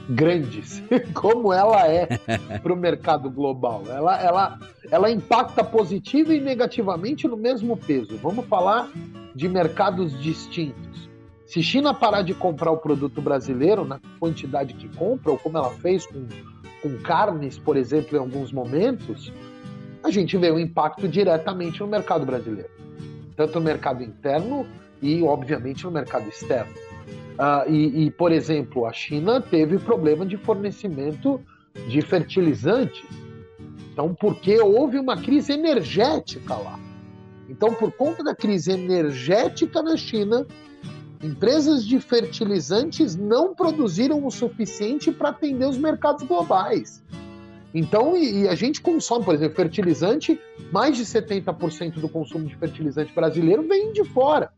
grandes, 0.08 0.82
como 1.14 1.52
ela 1.52 1.88
é 1.88 2.06
para 2.62 2.72
o 2.72 2.76
mercado 2.76 3.30
global. 3.30 3.84
Ela, 3.88 4.20
ela, 4.20 4.58
ela 4.90 5.10
impacta 5.10 5.64
positiva 5.64 6.34
e 6.34 6.40
negativamente 6.40 7.26
no 7.26 7.36
mesmo 7.36 7.76
peso. 7.76 8.16
Vamos 8.18 8.46
falar 8.46 8.90
de 9.34 9.48
mercados 9.48 10.18
distintos. 10.22 11.08
Se 11.46 11.62
China 11.62 11.92
parar 11.94 12.22
de 12.22 12.34
comprar 12.34 12.70
o 12.70 12.78
produto 12.78 13.20
brasileiro 13.20 13.84
na 13.84 14.00
quantidade 14.18 14.74
que 14.74 14.88
compra, 14.96 15.32
ou 15.32 15.38
como 15.38 15.56
ela 15.58 15.70
fez 15.70 16.06
com, 16.06 16.26
com 16.84 16.98
carnes, 16.98 17.58
por 17.58 17.78
exemplo, 17.78 18.14
em 18.14 18.20
alguns 18.20 18.52
momentos, 18.52 19.32
a 20.02 20.10
gente 20.10 20.36
vê 20.36 20.52
um 20.52 20.58
impacto 20.58 21.08
diretamente 21.08 21.80
no 21.80 21.86
mercado 21.86 22.26
brasileiro, 22.26 22.68
tanto 23.34 23.58
no 23.58 23.64
mercado 23.64 24.02
interno 24.02 24.66
e, 25.00 25.22
obviamente, 25.22 25.82
no 25.82 25.90
mercado 25.90 26.28
externo. 26.28 26.74
Uh, 27.38 27.72
e, 27.72 28.04
e, 28.04 28.10
por 28.10 28.30
exemplo, 28.30 28.84
a 28.84 28.92
China 28.92 29.40
teve 29.40 29.78
problema 29.78 30.26
de 30.26 30.36
fornecimento 30.36 31.40
de 31.88 32.02
fertilizantes. 32.02 33.02
Então, 33.90 34.14
porque 34.14 34.60
houve 34.60 34.98
uma 34.98 35.16
crise 35.16 35.54
energética 35.54 36.54
lá. 36.54 36.78
Então, 37.48 37.72
por 37.72 37.90
conta 37.92 38.22
da 38.22 38.34
crise 38.34 38.72
energética 38.72 39.82
na 39.82 39.96
China, 39.96 40.46
empresas 41.24 41.84
de 41.84 41.98
fertilizantes 41.98 43.16
não 43.16 43.54
produziram 43.54 44.24
o 44.26 44.30
suficiente 44.30 45.10
para 45.10 45.30
atender 45.30 45.66
os 45.66 45.78
mercados 45.78 46.22
globais. 46.24 47.02
Então, 47.74 48.16
e, 48.16 48.42
e, 48.42 48.48
a 48.48 48.54
gente 48.54 48.80
consome, 48.80 49.24
por 49.24 49.34
exemplo, 49.34 49.56
fertilizante, 49.56 50.38
mais 50.70 50.96
de 50.96 51.04
70% 51.04 51.94
do 51.94 52.08
consumo 52.08 52.46
de 52.46 52.54
fertilizante 52.56 53.12
brasileiro 53.12 53.66
vem 53.66 53.92
de 53.92 54.04
fora, 54.04 54.52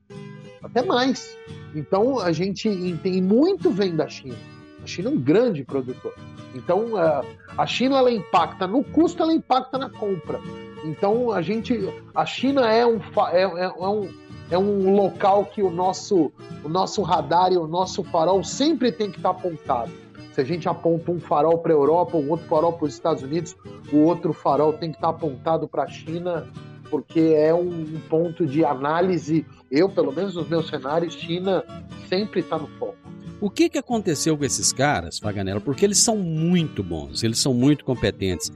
até 0.63 0.83
mais. 0.83 1.35
Então 1.75 2.19
a 2.19 2.33
gente 2.33 2.69
tem 3.03 3.23
muito 3.23 3.71
vem 3.71 3.95
da 3.95 4.09
China. 4.09 4.37
A 4.83 4.87
China 4.87 5.09
é 5.09 5.13
um 5.13 5.19
grande 5.19 5.65
produtor. 5.65 6.15
Então, 6.55 6.93
a 6.97 7.67
China 7.67 7.99
ela 7.99 8.11
impacta 8.11 8.67
no 8.67 8.85
custo, 8.85 9.23
ela 9.23 9.33
impacta 9.33 9.79
na 9.79 9.91
compra. 9.91 10.41
Então, 10.85 11.33
a 11.33 11.43
gente, 11.43 11.93
a 12.15 12.25
China 12.25 12.71
é 12.71 12.87
um, 12.87 13.01
é, 13.33 13.43
é, 13.43 13.65
é 13.65 13.89
um, 13.89 14.09
é 14.51 14.59
um 14.59 14.95
local 14.95 15.47
que 15.47 15.63
o 15.63 15.71
nosso, 15.71 16.33
o 16.65 16.69
nosso 16.69 17.03
radar 17.03 17.53
e 17.53 17.57
o 17.57 17.67
nosso 17.67 18.03
farol 18.05 18.43
sempre 18.45 18.93
tem 18.93 19.11
que 19.11 19.19
estar 19.19 19.31
apontado. 19.31 19.91
Se 20.33 20.41
a 20.41 20.45
gente 20.45 20.69
aponta 20.69 21.11
um 21.11 21.19
farol 21.19 21.59
para 21.59 21.73
a 21.73 21.77
Europa, 21.77 22.17
um 22.17 22.31
outro 22.31 22.47
farol 22.47 22.75
para 22.75 22.87
os 22.87 22.93
Estados 22.93 23.23
Unidos, 23.23 23.57
o 23.93 23.99
outro 23.99 24.33
farol 24.33 24.73
tem 24.75 24.91
que 24.91 24.99
estar 24.99 25.09
apontado 25.09 25.67
para 25.67 25.85
a 25.85 25.89
China, 25.89 26.47
porque 26.91 27.35
é 27.35 27.55
um 27.55 27.99
ponto 28.09 28.47
de 28.47 28.65
análise. 28.65 29.47
Eu, 29.71 29.89
pelo 29.89 30.13
menos 30.13 30.35
nos 30.35 30.49
meus 30.49 30.69
cenários, 30.69 31.15
China 31.15 31.65
sempre 32.09 32.41
está 32.41 32.59
no 32.59 32.69
foco. 32.79 32.97
O 33.41 33.51
que, 33.51 33.69
que 33.69 33.79
aconteceu 33.79 34.37
com 34.37 34.45
esses 34.45 34.73
caras, 34.73 35.19
Faganello? 35.19 35.61
Porque 35.61 35.85
eles 35.85 35.99
são 35.99 36.17
muito 36.17 36.83
bons, 36.83 37.23
eles 37.23 37.39
são 37.39 37.53
muito 37.53 37.85
competentes. 37.85 38.51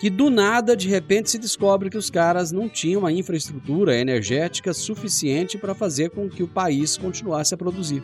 Que 0.00 0.08
do 0.08 0.30
nada, 0.30 0.74
de 0.74 0.88
repente, 0.88 1.30
se 1.30 1.38
descobre 1.38 1.90
que 1.90 1.98
os 1.98 2.08
caras 2.08 2.50
não 2.50 2.68
tinham 2.68 3.00
uma 3.00 3.12
infraestrutura 3.12 3.94
energética 3.94 4.72
suficiente 4.72 5.58
para 5.58 5.74
fazer 5.74 6.10
com 6.10 6.28
que 6.28 6.42
o 6.42 6.48
país 6.48 6.96
continuasse 6.96 7.54
a 7.54 7.56
produzir. 7.56 8.02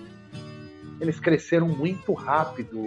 Eles 1.00 1.18
cresceram 1.18 1.68
muito 1.68 2.12
rápido, 2.12 2.78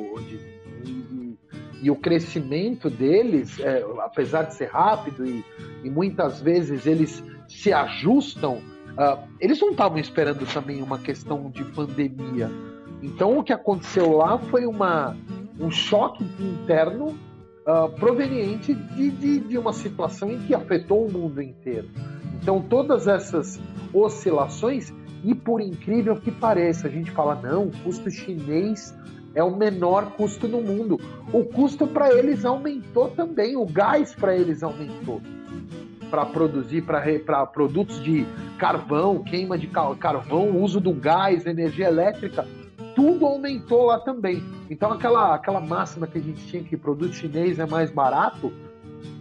e, 0.86 1.38
e 1.82 1.92
o 1.92 1.96
crescimento 1.96 2.90
deles, 2.90 3.60
é, 3.60 3.84
apesar 4.00 4.44
de 4.44 4.54
ser 4.54 4.70
rápido 4.70 5.26
e, 5.26 5.44
e, 5.84 5.90
muitas 5.90 6.40
vezes 6.40 6.86
eles 6.86 7.24
se 7.48 7.74
ajustam, 7.74 8.58
uh, 8.58 9.28
eles 9.40 9.60
não 9.60 9.72
estavam 9.72 9.98
esperando 9.98 10.46
também 10.54 10.84
uma 10.84 11.00
questão 11.00 11.50
de 11.50 11.64
pandemia 11.64 12.50
então 13.02 13.38
o 13.38 13.44
que 13.44 13.54
aconteceu 13.54 14.12
lá 14.12 14.38
foi 14.38 14.66
uma, 14.66 15.16
um 15.60 15.72
choque 15.72 16.24
interno 16.40 17.18
uh, 17.70 17.90
proveniente 18.00 18.74
de, 18.74 19.12
de, 19.12 19.40
de 19.40 19.58
uma 19.58 19.72
situação 19.72 20.32
em 20.32 20.40
que 20.40 20.56
afetou 20.56 21.06
o 21.06 21.12
mundo 21.12 21.42
inteiro. 21.42 21.88
Então 22.42 22.62
todas 22.62 23.08
essas 23.08 23.60
oscilações, 23.94 24.92
e 25.24 25.36
por 25.36 25.62
incrível 25.62 26.16
que 26.16 26.32
pareça, 26.32 26.88
a 26.88 26.90
gente 26.90 27.12
fala, 27.12 27.36
não, 27.36 27.66
o 27.66 27.72
custo 27.84 28.10
chinês 28.10 28.98
é 29.36 29.44
o 29.44 29.56
menor 29.56 30.12
custo 30.14 30.48
no 30.48 30.62
mundo. 30.62 31.00
O 31.32 31.44
custo 31.44 31.86
para 31.86 32.12
eles 32.14 32.46
aumentou 32.46 33.10
também, 33.10 33.56
o 33.56 33.66
gás 33.66 34.16
para 34.16 34.36
eles 34.36 34.64
aumentou. 34.64 35.22
Para 36.10 36.26
produzir 36.26 36.84
para 36.84 37.46
produtos 37.46 38.02
de 38.02 38.26
carvão, 38.58 39.22
queima 39.22 39.58
de 39.58 39.68
carvão, 39.68 40.58
uso 40.58 40.80
do 40.80 40.92
gás, 40.92 41.46
energia 41.46 41.88
elétrica, 41.88 42.48
tudo 43.00 43.26
aumentou 43.26 43.86
lá 43.86 43.98
também. 43.98 44.44
Então 44.70 44.92
aquela, 44.92 45.34
aquela 45.34 45.62
máxima 45.62 46.06
que 46.06 46.18
a 46.18 46.22
gente 46.22 46.46
tinha 46.48 46.62
que 46.62 46.76
produto 46.76 47.14
chinês 47.14 47.58
é 47.58 47.66
mais 47.66 47.90
barato, 47.90 48.52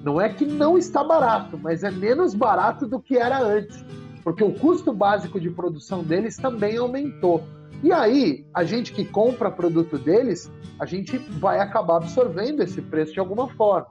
não 0.03 0.21
é 0.21 0.29
que 0.29 0.45
não 0.45 0.77
está 0.77 1.05
barato, 1.05 1.57
mas 1.57 1.85
é 1.85 1.91
menos 1.93 2.35
barato 2.35 2.89
do 2.89 2.99
que 2.99 3.17
era 3.17 3.41
antes. 3.41 3.85
Porque 4.25 4.43
o 4.43 4.53
custo 4.53 4.93
básico 4.93 5.39
de 5.39 5.49
produção 5.49 6.03
deles 6.03 6.37
também 6.37 6.77
aumentou. 6.77 7.45
E 7.81 7.93
aí, 7.93 8.45
a 8.53 8.65
gente 8.65 8.93
que 8.93 9.05
compra 9.05 9.49
produto 9.49 9.97
deles, 9.97 10.51
a 10.81 10.85
gente 10.85 11.17
vai 11.17 11.61
acabar 11.61 11.99
absorvendo 11.99 12.65
esse 12.65 12.83
preço 12.83 13.13
de 13.13 13.21
alguma 13.21 13.49
forma. 13.51 13.87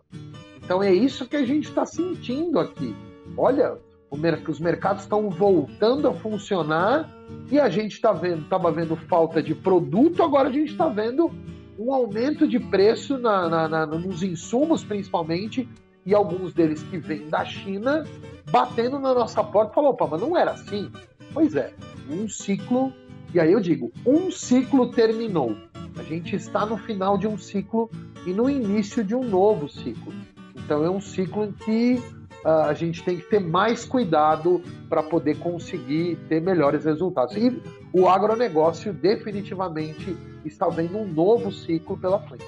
Então 0.61 0.83
é 0.83 0.93
isso 0.93 1.25
que 1.25 1.37
a 1.37 1.45
gente 1.45 1.69
está 1.69 1.85
sentindo 1.85 2.59
aqui. 2.59 2.93
Olha, 3.37 3.77
os 4.09 4.59
mercados 4.59 5.03
estão 5.03 5.29
voltando 5.29 6.07
a 6.07 6.13
funcionar 6.13 7.09
e 7.51 7.59
a 7.59 7.69
gente 7.69 7.93
está 7.93 8.11
vendo, 8.11 8.43
estava 8.43 8.71
vendo 8.71 8.95
falta 8.95 9.41
de 9.41 9.53
produto, 9.53 10.23
agora 10.23 10.49
a 10.49 10.51
gente 10.51 10.71
está 10.71 10.87
vendo 10.87 11.31
um 11.77 11.93
aumento 11.93 12.47
de 12.47 12.59
preço 12.59 13.17
na, 13.17 13.47
na, 13.47 13.67
na, 13.67 13.85
nos 13.85 14.23
insumos, 14.23 14.83
principalmente, 14.83 15.67
e 16.05 16.15
alguns 16.15 16.53
deles 16.53 16.81
que 16.83 16.97
vêm 16.97 17.29
da 17.29 17.45
China, 17.45 18.03
batendo 18.49 18.97
na 18.97 19.13
nossa 19.13 19.43
porta, 19.43 19.73
falou, 19.73 19.91
opa, 19.91 20.07
mas 20.07 20.21
não 20.21 20.37
era 20.37 20.51
assim. 20.51 20.89
Pois 21.33 21.55
é, 21.55 21.73
um 22.09 22.27
ciclo, 22.27 22.93
e 23.33 23.39
aí 23.39 23.51
eu 23.51 23.59
digo, 23.59 23.91
um 24.05 24.31
ciclo 24.31 24.89
terminou. 24.91 25.55
A 25.99 26.03
gente 26.03 26.35
está 26.35 26.65
no 26.65 26.77
final 26.77 27.17
de 27.17 27.27
um 27.27 27.37
ciclo 27.37 27.89
e 28.25 28.31
no 28.31 28.49
início 28.49 29.03
de 29.03 29.13
um 29.13 29.23
novo 29.23 29.67
ciclo. 29.67 30.13
Então 30.55 30.83
é 30.83 30.89
um 30.89 31.01
ciclo 31.01 31.43
em 31.45 31.51
que 31.51 32.01
a 32.47 32.73
gente 32.73 33.03
tem 33.03 33.17
que 33.17 33.29
ter 33.29 33.39
mais 33.39 33.83
cuidado 33.83 34.61
para 34.87 35.03
poder 35.03 35.37
conseguir 35.37 36.17
ter 36.29 36.41
melhores 36.41 36.85
resultados. 36.85 37.35
E 37.35 37.61
o 37.91 38.07
agronegócio 38.07 38.93
definitivamente 38.93 40.15
está 40.45 40.69
vendo 40.69 40.97
um 40.97 41.05
novo 41.05 41.51
ciclo 41.51 41.97
pela 41.97 42.19
frente. 42.21 42.45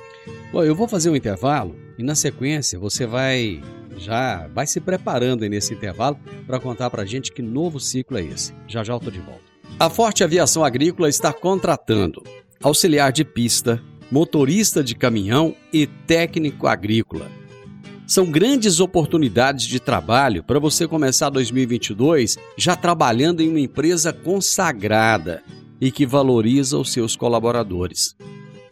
Bom, 0.53 0.63
eu 0.63 0.73
vou 0.73 0.87
fazer 0.87 1.09
um 1.09 1.15
intervalo 1.15 1.75
e 1.97 2.03
na 2.03 2.15
sequência 2.15 2.79
você 2.79 3.05
vai 3.05 3.61
já 3.97 4.47
vai 4.47 4.65
se 4.65 4.79
preparando 4.79 5.47
nesse 5.49 5.73
intervalo 5.73 6.17
para 6.47 6.59
contar 6.61 6.89
para 6.89 7.01
a 7.01 7.05
gente 7.05 7.33
que 7.33 7.41
novo 7.41 7.77
ciclo 7.77 8.17
é 8.17 8.23
esse. 8.23 8.53
Já 8.67 8.81
já 8.85 8.95
estou 8.95 9.11
de 9.11 9.19
volta. 9.19 9.41
A 9.77 9.89
Forte 9.89 10.23
Aviação 10.23 10.63
Agrícola 10.63 11.09
está 11.09 11.33
contratando 11.33 12.23
auxiliar 12.63 13.11
de 13.11 13.25
pista, 13.25 13.81
motorista 14.09 14.81
de 14.81 14.95
caminhão 14.95 15.53
e 15.73 15.85
técnico 15.85 16.67
agrícola 16.67 17.38
são 18.09 18.25
grandes 18.25 18.79
oportunidades 18.79 19.67
de 19.67 19.79
trabalho 19.79 20.43
para 20.43 20.57
você 20.57 20.87
começar 20.87 21.29
2022 21.29 22.39
já 22.57 22.75
trabalhando 22.75 23.41
em 23.41 23.49
uma 23.49 23.59
empresa 23.59 24.11
consagrada 24.11 25.43
e 25.79 25.91
que 25.91 26.07
valoriza 26.07 26.79
os 26.79 26.91
seus 26.91 27.15
colaboradores. 27.15 28.15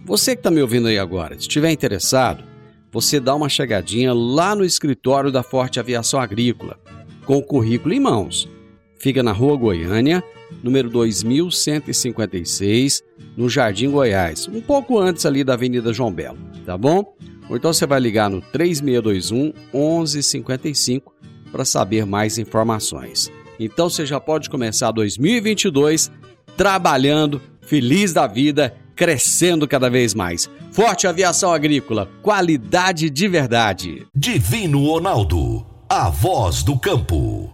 Você 0.03 0.35
que 0.35 0.39
está 0.39 0.49
me 0.49 0.59
ouvindo 0.59 0.87
aí 0.87 0.97
agora, 0.97 1.35
se 1.35 1.41
estiver 1.41 1.69
interessado, 1.69 2.43
você 2.91 3.19
dá 3.19 3.35
uma 3.35 3.47
chegadinha 3.47 4.11
lá 4.11 4.55
no 4.55 4.65
escritório 4.65 5.31
da 5.31 5.43
Forte 5.43 5.79
Aviação 5.79 6.19
Agrícola, 6.19 6.79
com 7.23 7.37
o 7.37 7.43
currículo 7.43 7.93
em 7.93 7.99
mãos. 7.99 8.49
Fica 8.97 9.21
na 9.21 9.33
Rua 9.33 9.55
Goiânia, 9.55 10.23
número 10.63 10.89
2156, 10.89 13.03
no 13.37 13.47
Jardim 13.47 13.91
Goiás, 13.91 14.47
um 14.47 14.61
pouco 14.61 14.97
antes 14.97 15.27
ali 15.27 15.43
da 15.43 15.53
Avenida 15.53 15.93
João 15.93 16.11
Belo, 16.11 16.39
tá 16.65 16.75
bom? 16.75 17.15
Ou 17.49 17.55
então 17.55 17.71
você 17.73 17.85
vai 17.85 17.99
ligar 17.99 18.29
no 18.29 18.41
3621 18.41 19.53
1155 19.73 21.13
para 21.51 21.65
saber 21.65 22.05
mais 22.05 22.37
informações. 22.37 23.31
Então 23.59 23.89
você 23.89 24.05
já 24.05 24.19
pode 24.19 24.49
começar 24.49 24.91
2022 24.91 26.11
trabalhando, 26.55 27.41
feliz 27.61 28.13
da 28.13 28.27
vida, 28.27 28.75
crescendo 28.95 29.67
cada 29.67 29.89
vez 29.89 30.13
mais. 30.13 30.49
Forte 30.71 31.07
Aviação 31.07 31.53
Agrícola, 31.53 32.09
qualidade 32.21 33.09
de 33.09 33.27
verdade. 33.27 34.07
Divino 34.13 34.85
Ronaldo, 34.85 35.65
a 35.87 36.09
voz 36.09 36.63
do 36.63 36.77
campo. 36.77 37.53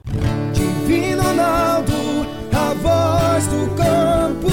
Divino 0.53 1.21
Ronaldo, 1.21 1.93
a 2.51 2.73
voz 2.73 3.47
do 3.47 3.75
campo. 3.75 4.52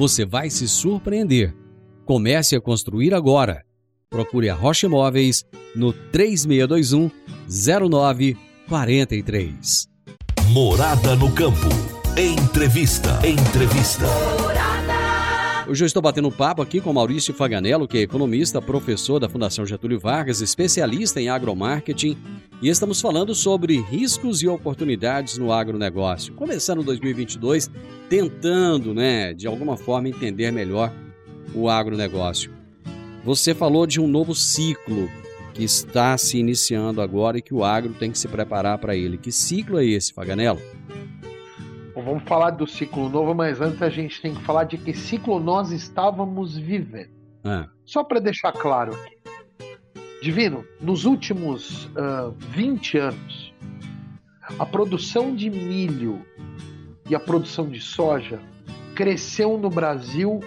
você 0.00 0.24
vai 0.24 0.48
se 0.48 0.66
surpreender. 0.66 1.54
Comece 2.06 2.56
a 2.56 2.60
construir 2.60 3.12
agora. 3.12 3.62
Procure 4.08 4.48
a 4.48 4.54
Rocha 4.54 4.86
Imóveis 4.86 5.44
no 5.76 5.92
3621 5.92 7.10
0943. 7.46 9.90
Morada 10.48 11.14
no 11.16 11.30
campo. 11.32 11.68
Entrevista. 12.16 13.20
Entrevista. 13.26 14.06
Hoje 15.70 15.84
eu 15.84 15.86
estou 15.86 16.02
batendo 16.02 16.32
papo 16.32 16.60
aqui 16.60 16.80
com 16.80 16.92
Maurício 16.92 17.32
Faganello, 17.32 17.86
que 17.86 17.98
é 17.98 18.00
economista, 18.00 18.60
professor 18.60 19.20
da 19.20 19.28
Fundação 19.28 19.64
Getúlio 19.64 20.00
Vargas, 20.00 20.40
especialista 20.40 21.20
em 21.20 21.28
agromarketing, 21.28 22.18
e 22.60 22.68
estamos 22.68 23.00
falando 23.00 23.36
sobre 23.36 23.80
riscos 23.80 24.42
e 24.42 24.48
oportunidades 24.48 25.38
no 25.38 25.52
agronegócio. 25.52 26.34
Começando 26.34 26.82
2022, 26.82 27.70
tentando, 28.08 28.92
né, 28.92 29.32
de 29.32 29.46
alguma 29.46 29.76
forma 29.76 30.08
entender 30.08 30.50
melhor 30.50 30.92
o 31.54 31.68
agronegócio. 31.68 32.50
Você 33.24 33.54
falou 33.54 33.86
de 33.86 34.00
um 34.00 34.08
novo 34.08 34.34
ciclo 34.34 35.08
que 35.54 35.62
está 35.62 36.18
se 36.18 36.36
iniciando 36.36 37.00
agora 37.00 37.38
e 37.38 37.42
que 37.42 37.54
o 37.54 37.62
agro 37.62 37.94
tem 37.96 38.10
que 38.10 38.18
se 38.18 38.26
preparar 38.26 38.78
para 38.78 38.96
ele. 38.96 39.16
Que 39.16 39.30
ciclo 39.30 39.78
é 39.78 39.84
esse, 39.84 40.12
Faganello? 40.12 40.60
Bom, 42.00 42.04
vamos 42.04 42.22
falar 42.24 42.50
do 42.50 42.66
ciclo 42.66 43.10
novo, 43.10 43.34
mas 43.34 43.60
antes 43.60 43.82
a 43.82 43.90
gente 43.90 44.22
tem 44.22 44.34
que 44.34 44.42
falar 44.42 44.64
de 44.64 44.78
que 44.78 44.94
ciclo 44.94 45.38
nós 45.38 45.70
estávamos 45.70 46.56
vivendo. 46.56 47.10
Ah, 47.44 47.68
Só 47.84 48.02
para 48.02 48.18
deixar 48.18 48.52
claro 48.52 48.94
aqui. 48.94 49.18
Divino, 50.22 50.64
nos 50.80 51.04
últimos 51.04 51.90
ah, 51.96 52.32
20 52.38 52.96
anos, 52.96 53.54
a 54.58 54.64
produção 54.64 55.34
de 55.34 55.50
milho 55.50 56.24
e 57.08 57.14
a 57.14 57.20
produção 57.20 57.68
de 57.68 57.80
soja 57.80 58.40
cresceu 58.94 59.58
no 59.58 59.68
Brasil 59.68 60.40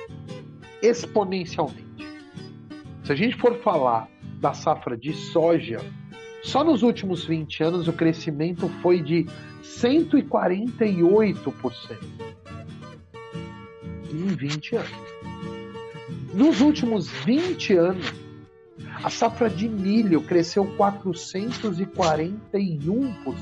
exponencialmente. 0.81 2.07
Se 3.03 3.11
a 3.11 3.15
gente 3.15 3.37
for 3.37 3.59
falar 3.59 4.09
da 4.39 4.53
safra 4.53 4.97
de 4.97 5.13
soja, 5.13 5.77
só 6.41 6.63
nos 6.63 6.81
últimos 6.81 7.25
20 7.25 7.63
anos 7.63 7.87
o 7.87 7.93
crescimento 7.93 8.67
foi 8.81 9.01
de 9.01 9.27
148% 9.63 11.97
em 14.12 14.28
20 14.28 14.76
anos. 14.76 14.91
Nos 16.34 16.60
últimos 16.62 17.08
20 17.10 17.73
anos, 17.76 18.13
a 19.04 19.10
safra 19.10 19.49
de 19.49 19.67
milho 19.69 20.21
cresceu 20.21 20.65
441%. 20.78 23.36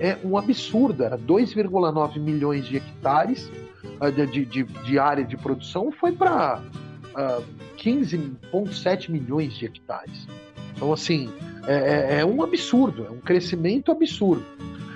É 0.00 0.18
um 0.24 0.36
absurdo, 0.36 1.02
era 1.04 1.16
2,9 1.18 2.18
milhões 2.20 2.66
de 2.66 2.76
hectares 2.76 3.50
ah, 4.00 4.10
de, 4.10 4.26
de- 4.44 4.64
de- 4.64 4.98
área 4.98 5.24
de 5.24 5.36
produção, 5.36 5.92
foi 5.92 6.10
para 6.12 6.60
15,7 7.78 9.08
milhões 9.10 9.54
de 9.56 9.66
hectares. 9.66 10.26
Então, 10.74 10.92
assim, 10.92 11.30
é, 11.66 12.16
é- 12.16 12.20
é 12.20 12.24
um 12.26 12.42
absurdo, 12.42 13.06
é 13.06 13.10
um 13.10 13.20
crescimento 13.20 13.92
absurdo. 13.92 14.44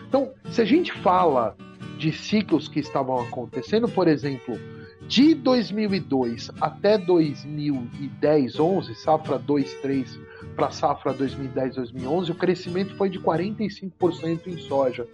Então, 0.08 0.32
se 0.50 0.62
a 0.62 0.64
gente 0.64 0.92
fala 0.92 1.54
de 1.98 2.10
ciclos 2.12 2.66
que 2.66 2.80
estavam 2.80 3.20
acontecendo, 3.20 3.88
por 3.88 4.08
exemplo, 4.08 4.58
de 5.06 5.34
2002 5.34 6.50
até 6.60 6.96
2010, 6.96 8.58
11, 8.58 8.94
safra 8.94 9.38
2, 9.38 9.74
3 9.74 10.18
para 10.58 10.72
safra 10.72 11.12
2010, 11.12 11.76
2011, 11.76 12.32
o 12.32 12.34
crescimento 12.34 12.92
foi 12.96 13.08
de 13.08 13.20
45% 13.20 14.48
em 14.48 14.58
soja. 14.58 15.06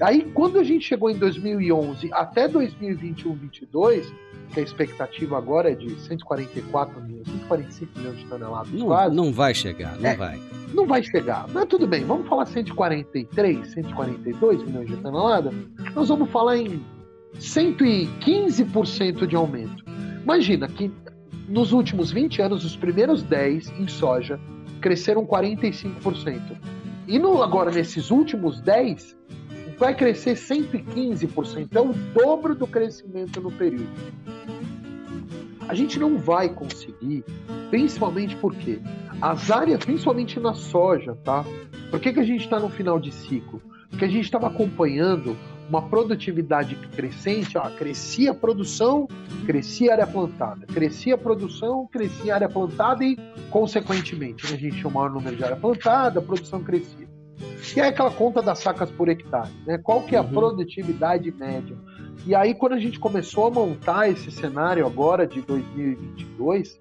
Aí, 0.00 0.24
quando 0.34 0.58
a 0.58 0.64
gente 0.64 0.84
chegou 0.84 1.08
em 1.08 1.16
2011 1.16 2.10
até 2.12 2.48
2021, 2.48 3.32
22, 3.34 4.12
que 4.52 4.58
a 4.58 4.62
expectativa 4.62 5.38
agora 5.38 5.70
é 5.70 5.76
de 5.76 5.88
144 6.00 7.00
milhões, 7.00 7.28
145 7.28 7.96
milhões 7.96 8.18
de 8.18 8.24
toneladas 8.24 8.72
não, 8.72 8.86
quase, 8.86 9.14
não 9.14 9.32
vai 9.32 9.54
chegar, 9.54 9.96
não 10.00 10.10
É. 10.10 10.16
vai. 10.16 10.40
não 10.74 10.84
vai 10.84 11.00
chegar. 11.04 11.46
Mas 11.54 11.66
tudo 11.66 11.86
bem, 11.86 12.04
vamos 12.04 12.26
falar 12.26 12.46
143, 12.46 13.68
142 13.68 14.64
milhões 14.64 14.88
de 14.88 14.96
toneladas. 14.96 15.54
Nós 15.94 16.08
vamos 16.08 16.28
falar 16.30 16.56
em 16.56 16.82
115% 17.38 19.28
de 19.28 19.36
aumento. 19.36 19.84
Imagina 20.24 20.66
que 20.66 20.90
nos 21.48 21.72
últimos 21.72 22.10
20 22.10 22.42
anos, 22.42 22.64
os 22.64 22.74
primeiros 22.76 23.22
10 23.22 23.70
em 23.78 23.86
soja 23.86 24.40
cresceram 24.78 25.26
45%. 25.26 26.56
E 27.06 27.18
no, 27.18 27.42
agora, 27.42 27.70
nesses 27.70 28.10
últimos 28.10 28.60
10, 28.60 29.16
vai 29.78 29.94
crescer 29.94 30.34
115%. 30.34 31.68
É 31.74 31.80
o 31.80 31.92
dobro 31.92 32.54
do 32.54 32.66
crescimento 32.66 33.40
no 33.40 33.50
período. 33.50 33.88
A 35.68 35.74
gente 35.74 35.98
não 35.98 36.18
vai 36.18 36.48
conseguir, 36.48 37.24
principalmente 37.70 38.34
porque 38.36 38.80
as 39.20 39.50
áreas, 39.50 39.84
principalmente 39.84 40.40
na 40.40 40.54
soja, 40.54 41.14
tá? 41.24 41.44
Por 41.90 42.00
que, 42.00 42.12
que 42.12 42.20
a 42.20 42.24
gente 42.24 42.42
está 42.42 42.58
no 42.58 42.68
final 42.68 42.98
de 42.98 43.12
ciclo? 43.12 43.60
Porque 43.90 44.04
a 44.04 44.08
gente 44.08 44.24
estava 44.24 44.46
acompanhando 44.48 45.36
uma 45.68 45.82
produtividade 45.82 46.74
crescente, 46.96 47.58
ó, 47.58 47.68
crescia 47.70 48.30
a 48.30 48.34
produção, 48.34 49.06
crescia 49.44 49.90
a 49.90 49.94
área 49.94 50.06
plantada, 50.06 50.66
crescia 50.66 51.14
a 51.14 51.18
produção, 51.18 51.86
crescia 51.92 52.32
a 52.32 52.36
área 52.36 52.48
plantada 52.48 53.04
e, 53.04 53.16
consequentemente, 53.50 54.46
né, 54.46 54.54
a 54.56 54.58
gente 54.58 54.76
tinha 54.76 54.88
um 54.88 54.92
maior 54.92 55.10
número 55.10 55.36
de 55.36 55.44
área 55.44 55.56
plantada, 55.56 56.20
a 56.20 56.22
produção 56.22 56.62
crescia. 56.62 57.06
E 57.76 57.80
aí 57.80 57.88
aquela 57.90 58.10
conta 58.10 58.40
das 58.42 58.58
sacas 58.60 58.90
por 58.90 59.08
hectare, 59.08 59.50
né? 59.66 59.78
Qual 59.78 60.02
que 60.02 60.16
é 60.16 60.18
a 60.18 60.22
Uhum. 60.22 60.28
produtividade 60.30 61.30
média? 61.32 61.76
E 62.26 62.34
aí 62.34 62.54
quando 62.54 62.74
a 62.74 62.78
gente 62.78 62.98
começou 62.98 63.46
a 63.46 63.50
montar 63.50 64.10
esse 64.10 64.30
cenário 64.30 64.86
agora 64.86 65.26
de 65.26 65.40
2022, 65.40 66.78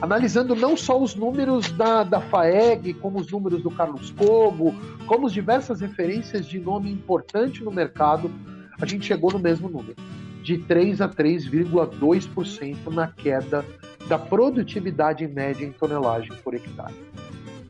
analisando 0.00 0.54
não 0.54 0.76
só 0.76 1.00
os 1.00 1.14
números 1.14 1.70
da, 1.72 2.02
da 2.02 2.20
FAEG, 2.20 2.94
como 2.94 3.18
os 3.18 3.30
números 3.30 3.62
do 3.62 3.70
Carlos 3.70 4.10
Cobo, 4.10 4.74
como 5.06 5.26
as 5.26 5.32
diversas 5.32 5.80
referências 5.80 6.46
de 6.46 6.58
nome 6.58 6.90
importante 6.90 7.64
no 7.64 7.70
mercado, 7.70 8.30
a 8.80 8.84
gente 8.84 9.06
chegou 9.06 9.32
no 9.32 9.38
mesmo 9.38 9.68
número, 9.68 9.96
de 10.42 10.58
3 10.58 11.00
a 11.00 11.08
3,2% 11.08 12.76
na 12.92 13.06
queda 13.06 13.64
da 14.08 14.18
produtividade 14.18 15.26
média 15.26 15.64
em 15.64 15.72
tonelagem 15.72 16.32
por 16.42 16.54
hectare. 16.54 16.94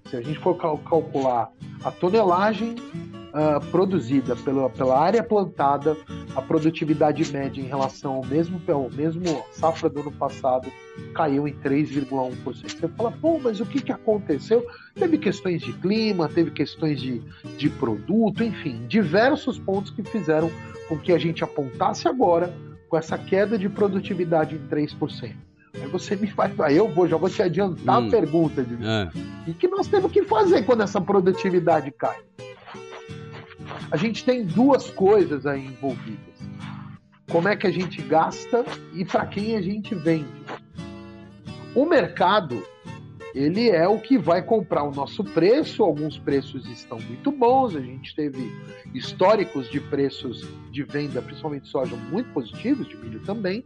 Se 0.09 0.17
a 0.17 0.23
gente 0.23 0.39
for 0.39 0.57
cal- 0.57 0.79
calcular 0.79 1.51
a 1.85 1.91
tonelagem 1.91 2.77
ah, 3.33 3.61
produzida 3.71 4.37
pela, 4.37 4.69
pela 4.71 4.99
área 4.99 5.23
plantada, 5.23 5.97
a 6.35 6.41
produtividade 6.41 7.31
média 7.33 7.61
em 7.61 7.67
relação 7.67 8.15
ao 8.15 8.25
mesmo, 8.25 8.61
ao 8.69 8.91
mesmo 8.91 9.45
safra 9.53 9.89
do 9.89 10.01
ano 10.01 10.13
passado 10.13 10.71
caiu 11.15 11.47
em 11.47 11.53
3,1%. 11.55 12.35
Você 12.45 12.89
fala, 12.89 13.13
pô, 13.13 13.39
mas 13.39 13.61
o 13.61 13.67
que, 13.67 13.81
que 13.83 13.93
aconteceu? 13.93 14.67
Teve 14.95 15.19
questões 15.19 15.61
de 15.63 15.73
clima, 15.75 16.29
teve 16.29 16.51
questões 16.51 17.01
de, 17.01 17.21
de 17.59 17.69
produto, 17.69 18.43
enfim, 18.43 18.87
diversos 18.89 19.59
pontos 19.59 19.91
que 19.91 20.03
fizeram 20.03 20.51
com 20.89 20.99
que 20.99 21.13
a 21.13 21.19
gente 21.19 21.45
apontasse 21.45 22.09
agora 22.09 22.53
com 22.89 22.97
essa 22.97 23.17
queda 23.19 23.57
de 23.59 23.69
produtividade 23.69 24.55
em 24.57 24.69
3%. 24.69 25.35
Aí 25.75 25.87
você 25.89 26.15
me 26.17 26.27
faz. 26.27 26.59
Aí 26.61 26.77
eu 26.77 26.89
vou, 26.89 27.09
já 27.09 27.17
vou 27.17 27.31
te 27.31 27.43
adiantar 27.43 28.01
Hum. 28.03 28.09
a 28.09 28.11
pergunta, 28.11 28.63
de 28.63 28.77
Ah, 28.85 29.11
e 29.47 29.55
que 29.55 29.67
nós 29.69 29.87
temos 29.87 30.13
que 30.13 30.23
fazer 30.25 30.63
quando 30.65 30.83
essa 30.83 31.01
produtividade 31.01 31.91
cai? 31.93 32.19
A 33.93 33.97
gente 33.99 34.25
tem 34.25 34.43
duas 34.43 34.91
coisas 34.91 35.45
aí 35.45 35.67
envolvidas. 35.67 36.35
Como 37.31 37.47
é 37.47 37.55
que 37.55 37.67
a 37.67 37.71
gente 37.71 38.01
gasta 38.01 38.65
e 38.95 39.05
para 39.05 39.27
quem 39.27 39.55
a 39.55 39.61
gente 39.61 39.95
vende. 39.95 40.33
O 41.75 41.85
mercado, 41.85 42.67
ele 43.35 43.69
é 43.69 43.87
o 43.87 43.99
que 43.99 44.17
vai 44.17 44.41
comprar 44.41 44.83
o 44.85 44.91
nosso 44.91 45.23
preço. 45.23 45.83
Alguns 45.83 46.17
preços 46.17 46.67
estão 46.71 46.99
muito 47.01 47.31
bons. 47.31 47.77
A 47.77 47.83
gente 47.83 48.17
teve 48.17 48.51
históricos 48.95 49.69
de 49.71 49.79
preços 49.79 50.43
de 50.71 50.83
venda, 50.85 51.21
principalmente 51.21 51.65
de 51.65 51.69
soja, 51.69 51.95
muito 51.95 52.33
positivos, 52.33 52.89
de 52.89 52.97
milho 52.97 53.21
também. 53.21 53.63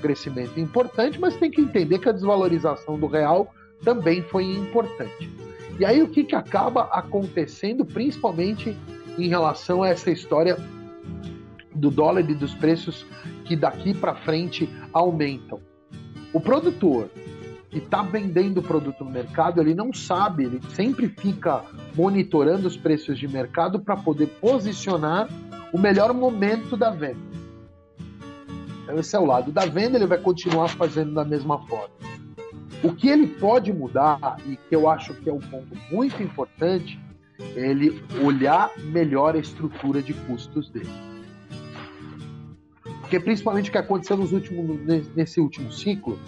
Crescimento 0.00 0.58
importante, 0.58 1.20
mas 1.20 1.36
tem 1.36 1.50
que 1.50 1.60
entender 1.60 1.98
que 1.98 2.08
a 2.08 2.12
desvalorização 2.12 2.98
do 2.98 3.06
real 3.06 3.54
também 3.84 4.22
foi 4.22 4.44
importante. 4.44 5.30
E 5.78 5.84
aí 5.84 6.02
o 6.02 6.08
que, 6.08 6.24
que 6.24 6.34
acaba 6.34 6.84
acontecendo, 6.84 7.84
principalmente 7.84 8.74
em 9.18 9.28
relação 9.28 9.82
a 9.82 9.88
essa 9.88 10.10
história 10.10 10.56
do 11.74 11.90
dólar 11.90 12.28
e 12.28 12.34
dos 12.34 12.54
preços 12.54 13.06
que 13.44 13.56
daqui 13.56 13.94
para 13.94 14.14
frente 14.14 14.68
aumentam? 14.92 15.60
O 16.32 16.40
produtor 16.40 17.08
que 17.70 17.78
está 17.78 18.02
vendendo 18.02 18.58
o 18.58 18.62
produto 18.62 19.04
no 19.04 19.10
mercado, 19.10 19.60
ele 19.60 19.74
não 19.74 19.92
sabe, 19.92 20.44
ele 20.44 20.60
sempre 20.70 21.08
fica 21.08 21.62
monitorando 21.94 22.66
os 22.66 22.76
preços 22.76 23.18
de 23.18 23.28
mercado 23.28 23.80
para 23.80 23.96
poder 23.96 24.26
posicionar 24.40 25.28
o 25.72 25.78
melhor 25.78 26.14
momento 26.14 26.76
da 26.76 26.90
venda. 26.90 27.20
Então, 28.82 28.98
esse 28.98 29.16
é 29.16 29.18
o 29.18 29.26
lado 29.26 29.50
da 29.50 29.66
venda, 29.66 29.98
ele 29.98 30.06
vai 30.06 30.18
continuar 30.18 30.68
fazendo 30.68 31.12
da 31.12 31.24
mesma 31.24 31.66
forma. 31.66 31.94
O 32.82 32.94
que 32.94 33.08
ele 33.08 33.26
pode 33.26 33.72
mudar, 33.72 34.38
e 34.46 34.56
que 34.56 34.74
eu 34.74 34.88
acho 34.88 35.12
que 35.14 35.28
é 35.28 35.32
um 35.32 35.40
ponto 35.40 35.76
muito 35.90 36.22
importante, 36.22 36.98
ele 37.54 38.02
olhar 38.22 38.70
melhor 38.78 39.34
a 39.34 39.38
estrutura 39.38 40.02
de 40.02 40.14
custos 40.14 40.68
dele. 40.70 40.90
Porque 43.00 43.20
principalmente 43.20 43.68
o 43.68 43.72
que 43.72 43.78
aconteceu 43.78 44.16
nos 44.16 44.32
últimos, 44.32 44.80
nesse 45.14 45.40
último 45.40 45.70
ciclo, 45.70 46.18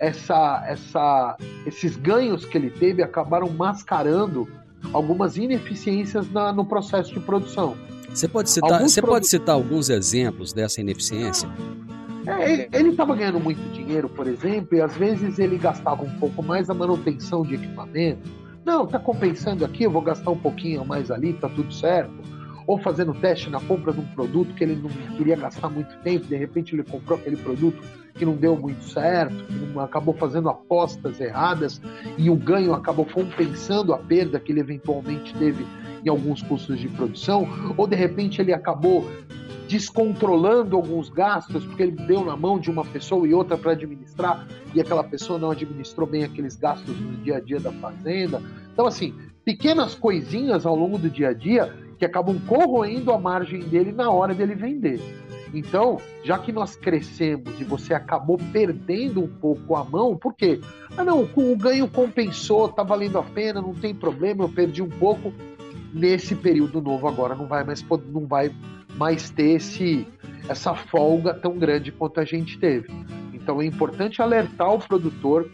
essa, 0.00 0.64
essa, 0.66 1.36
esses 1.66 1.96
ganhos 1.96 2.44
que 2.44 2.56
ele 2.56 2.70
teve 2.70 3.02
acabaram 3.02 3.48
mascarando 3.50 4.48
algumas 4.92 5.36
ineficiências 5.36 6.30
na, 6.30 6.52
no 6.52 6.64
processo 6.64 7.12
de 7.12 7.20
produção. 7.20 7.76
Você 8.08 8.26
pode 8.26 8.50
citar, 8.50 8.72
Alguns 8.72 8.92
você 8.92 9.02
pode 9.02 9.28
citar 9.28 9.54
alguns 9.54 9.90
exemplos 9.90 10.52
dessa 10.52 10.80
ineficiência? 10.80 11.48
É, 12.26 12.68
ele 12.72 12.90
estava 12.90 13.14
ganhando 13.14 13.40
muito 13.40 13.60
dinheiro, 13.72 14.08
por 14.08 14.26
exemplo, 14.26 14.76
e 14.76 14.80
às 14.80 14.94
vezes 14.96 15.38
ele 15.38 15.56
gastava 15.56 16.02
um 16.02 16.18
pouco 16.18 16.42
mais 16.42 16.68
na 16.68 16.74
manutenção 16.74 17.42
de 17.42 17.54
equipamento. 17.54 18.28
Não, 18.68 18.86
tá 18.86 18.98
compensando 18.98 19.64
aqui, 19.64 19.84
eu 19.84 19.90
vou 19.90 20.02
gastar 20.02 20.30
um 20.30 20.36
pouquinho 20.36 20.84
mais 20.84 21.10
ali, 21.10 21.32
tá 21.32 21.48
tudo 21.48 21.72
certo. 21.72 22.12
Ou 22.66 22.76
fazendo 22.76 23.14
teste 23.14 23.48
na 23.48 23.58
compra 23.58 23.94
de 23.94 24.00
um 24.00 24.04
produto 24.08 24.54
que 24.54 24.62
ele 24.62 24.76
não 24.76 24.90
queria 25.16 25.36
gastar 25.36 25.70
muito 25.70 25.96
tempo, 26.02 26.26
de 26.26 26.36
repente 26.36 26.74
ele 26.74 26.82
comprou 26.82 27.18
aquele 27.18 27.38
produto 27.38 27.82
que 28.14 28.26
não 28.26 28.36
deu 28.36 28.54
muito 28.54 28.84
certo, 28.84 29.34
que 29.34 29.54
não- 29.54 29.80
acabou 29.80 30.12
fazendo 30.12 30.50
apostas 30.50 31.18
erradas 31.18 31.80
e 32.18 32.28
o 32.28 32.36
ganho 32.36 32.74
acabou 32.74 33.06
compensando 33.06 33.94
a 33.94 33.98
perda 33.98 34.38
que 34.38 34.52
ele 34.52 34.60
eventualmente 34.60 35.32
teve 35.38 35.64
em 36.04 36.08
alguns 36.08 36.42
custos 36.42 36.78
de 36.78 36.88
produção, 36.88 37.46
ou 37.76 37.86
de 37.86 37.96
repente 37.96 38.40
ele 38.40 38.52
acabou 38.52 39.04
descontrolando 39.68 40.76
alguns 40.76 41.10
gastos, 41.10 41.64
porque 41.64 41.82
ele 41.82 41.92
deu 41.92 42.24
na 42.24 42.36
mão 42.36 42.58
de 42.58 42.70
uma 42.70 42.84
pessoa 42.84 43.28
e 43.28 43.34
outra 43.34 43.56
para 43.58 43.72
administrar, 43.72 44.46
e 44.74 44.80
aquela 44.80 45.04
pessoa 45.04 45.38
não 45.38 45.50
administrou 45.50 46.08
bem 46.08 46.24
aqueles 46.24 46.56
gastos 46.56 46.98
no 46.98 47.16
dia 47.18 47.36
a 47.36 47.40
dia 47.40 47.60
da 47.60 47.70
fazenda. 47.72 48.42
Então, 48.72 48.86
assim, 48.86 49.14
pequenas 49.44 49.94
coisinhas 49.94 50.64
ao 50.64 50.74
longo 50.74 50.98
do 50.98 51.10
dia 51.10 51.28
a 51.28 51.32
dia 51.34 51.74
que 51.98 52.04
acabam 52.04 52.38
corroendo 52.46 53.12
a 53.12 53.18
margem 53.18 53.60
dele 53.60 53.92
na 53.92 54.10
hora 54.10 54.34
dele 54.34 54.54
vender. 54.54 55.00
Então, 55.52 55.98
já 56.22 56.38
que 56.38 56.52
nós 56.52 56.76
crescemos 56.76 57.60
e 57.60 57.64
você 57.64 57.94
acabou 57.94 58.38
perdendo 58.52 59.22
um 59.22 59.28
pouco 59.28 59.76
a 59.76 59.84
mão, 59.84 60.16
por 60.16 60.34
quê? 60.34 60.60
Ah, 60.96 61.04
não, 61.04 61.28
o 61.34 61.56
ganho 61.56 61.88
compensou, 61.88 62.68
tá 62.68 62.82
valendo 62.82 63.18
a 63.18 63.22
pena, 63.22 63.60
não 63.60 63.74
tem 63.74 63.94
problema, 63.94 64.44
eu 64.44 64.48
perdi 64.48 64.82
um 64.82 64.88
pouco. 64.88 65.32
Nesse 65.92 66.34
período 66.34 66.80
novo 66.80 67.08
agora 67.08 67.34
não 67.34 67.46
vai 67.46 67.64
mais, 67.64 67.84
não 68.12 68.26
vai 68.26 68.54
mais 68.96 69.30
ter 69.30 69.56
esse, 69.56 70.06
essa 70.48 70.74
folga 70.74 71.32
tão 71.32 71.58
grande 71.58 71.90
quanto 71.92 72.20
a 72.20 72.24
gente 72.24 72.58
teve. 72.58 72.88
Então 73.32 73.62
é 73.62 73.66
importante 73.66 74.20
alertar 74.20 74.74
o 74.74 74.78
produtor 74.78 75.50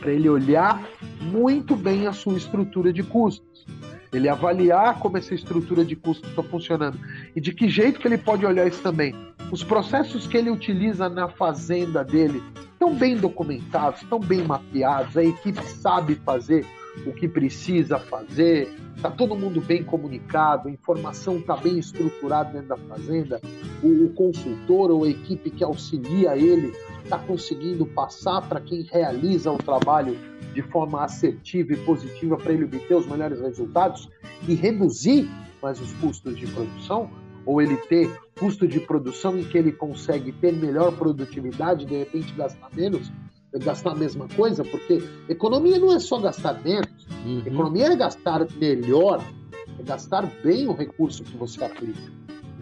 para 0.00 0.12
ele 0.12 0.28
olhar 0.28 0.82
muito 1.22 1.74
bem 1.74 2.06
a 2.06 2.12
sua 2.12 2.36
estrutura 2.36 2.92
de 2.92 3.02
custos. 3.02 3.66
Ele 4.12 4.28
avaliar 4.28 5.00
como 5.00 5.16
essa 5.16 5.34
estrutura 5.34 5.84
de 5.84 5.96
custos 5.96 6.28
está 6.28 6.42
funcionando 6.42 6.98
e 7.34 7.40
de 7.40 7.52
que 7.52 7.68
jeito 7.68 7.98
que 7.98 8.06
ele 8.06 8.18
pode 8.18 8.44
olhar 8.44 8.66
isso 8.66 8.82
também. 8.82 9.14
Os 9.50 9.64
processos 9.64 10.26
que 10.26 10.36
ele 10.36 10.50
utiliza 10.50 11.08
na 11.08 11.28
fazenda 11.28 12.04
dele 12.04 12.42
estão 12.72 12.94
bem 12.94 13.16
documentados, 13.16 14.02
estão 14.02 14.20
bem 14.20 14.42
mapeados, 14.42 15.16
a 15.16 15.24
equipe 15.24 15.62
sabe 15.64 16.16
fazer 16.16 16.66
o 17.06 17.12
que 17.12 17.28
precisa 17.28 17.98
fazer, 17.98 18.72
está 18.96 19.10
todo 19.10 19.34
mundo 19.36 19.60
bem 19.60 19.82
comunicado, 19.82 20.68
a 20.68 20.70
informação 20.70 21.38
está 21.38 21.56
bem 21.56 21.78
estruturada 21.78 22.52
dentro 22.52 22.68
da 22.68 22.76
fazenda, 22.76 23.40
o, 23.82 24.04
o, 24.04 24.08
consultor 24.10 24.90
ou 24.90 25.04
a 25.04 25.08
equipe 25.08 25.50
que 25.50 25.64
auxilia 25.64 26.36
ele 26.36 26.72
está 27.02 27.18
conseguindo 27.18 27.84
passar 27.86 28.48
para 28.48 28.60
quem 28.60 28.82
realiza 28.82 29.50
o 29.50 29.58
trabalho 29.58 30.16
de 30.54 30.62
forma 30.62 31.02
assertiva 31.02 31.72
e 31.72 31.76
positiva 31.78 32.36
para 32.36 32.52
ele 32.52 32.64
obter 32.64 32.94
os 32.94 33.06
melhores 33.06 33.40
resultados 33.40 34.08
e 34.48 34.54
reduzir 34.54 35.28
mais 35.60 35.80
os 35.80 35.92
custos 35.94 36.36
de 36.36 36.46
produção, 36.46 37.10
ou 37.46 37.60
ele 37.60 37.76
ter 37.76 38.10
custo 38.38 38.66
de 38.66 38.80
produção 38.80 39.38
em 39.38 39.44
que 39.44 39.56
ele 39.56 39.72
consegue 39.72 40.32
ter 40.32 40.52
melhor 40.52 40.92
produtividade, 40.96 41.86
de 41.86 41.96
repente 41.96 42.32
gastar 42.34 42.68
menos, 42.74 43.10
gastar 43.58 43.92
a 43.92 43.94
mesma 43.94 44.28
coisa, 44.28 44.64
porque 44.64 45.02
economia 45.28 45.78
não 45.78 45.94
é 45.94 45.98
só 45.98 46.18
gastar 46.18 46.62
menos, 46.62 47.06
uhum. 47.24 47.42
economia 47.46 47.86
é 47.86 47.96
gastar 47.96 48.46
melhor, 48.56 49.24
é 49.78 49.82
gastar 49.82 50.26
bem 50.42 50.66
o 50.66 50.72
recurso 50.72 51.22
que 51.22 51.36
você 51.36 51.64
aplica. 51.64 52.12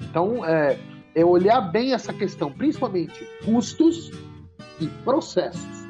Então, 0.02 0.44
é, 0.44 0.78
é 1.14 1.24
olhar 1.24 1.60
bem 1.60 1.92
essa 1.92 2.12
questão, 2.12 2.50
principalmente 2.52 3.26
custos 3.44 4.10
e 4.80 4.86
processos. 5.04 5.82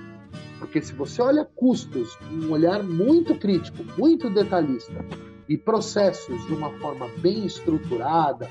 Porque 0.59 0.81
se 0.81 0.93
você 0.93 1.21
olha 1.21 1.45
custos 1.45 2.15
com 2.17 2.47
um 2.47 2.53
olhar 2.53 2.83
muito 2.83 3.35
crítico, 3.35 3.85
muito 3.99 4.31
detalhista, 4.31 5.05
e 5.49 5.59
processos 5.59 6.47
de 6.47 6.55
uma 6.55 6.71
forma 6.79 7.09
bem 7.19 7.45
estruturada, 7.45 8.49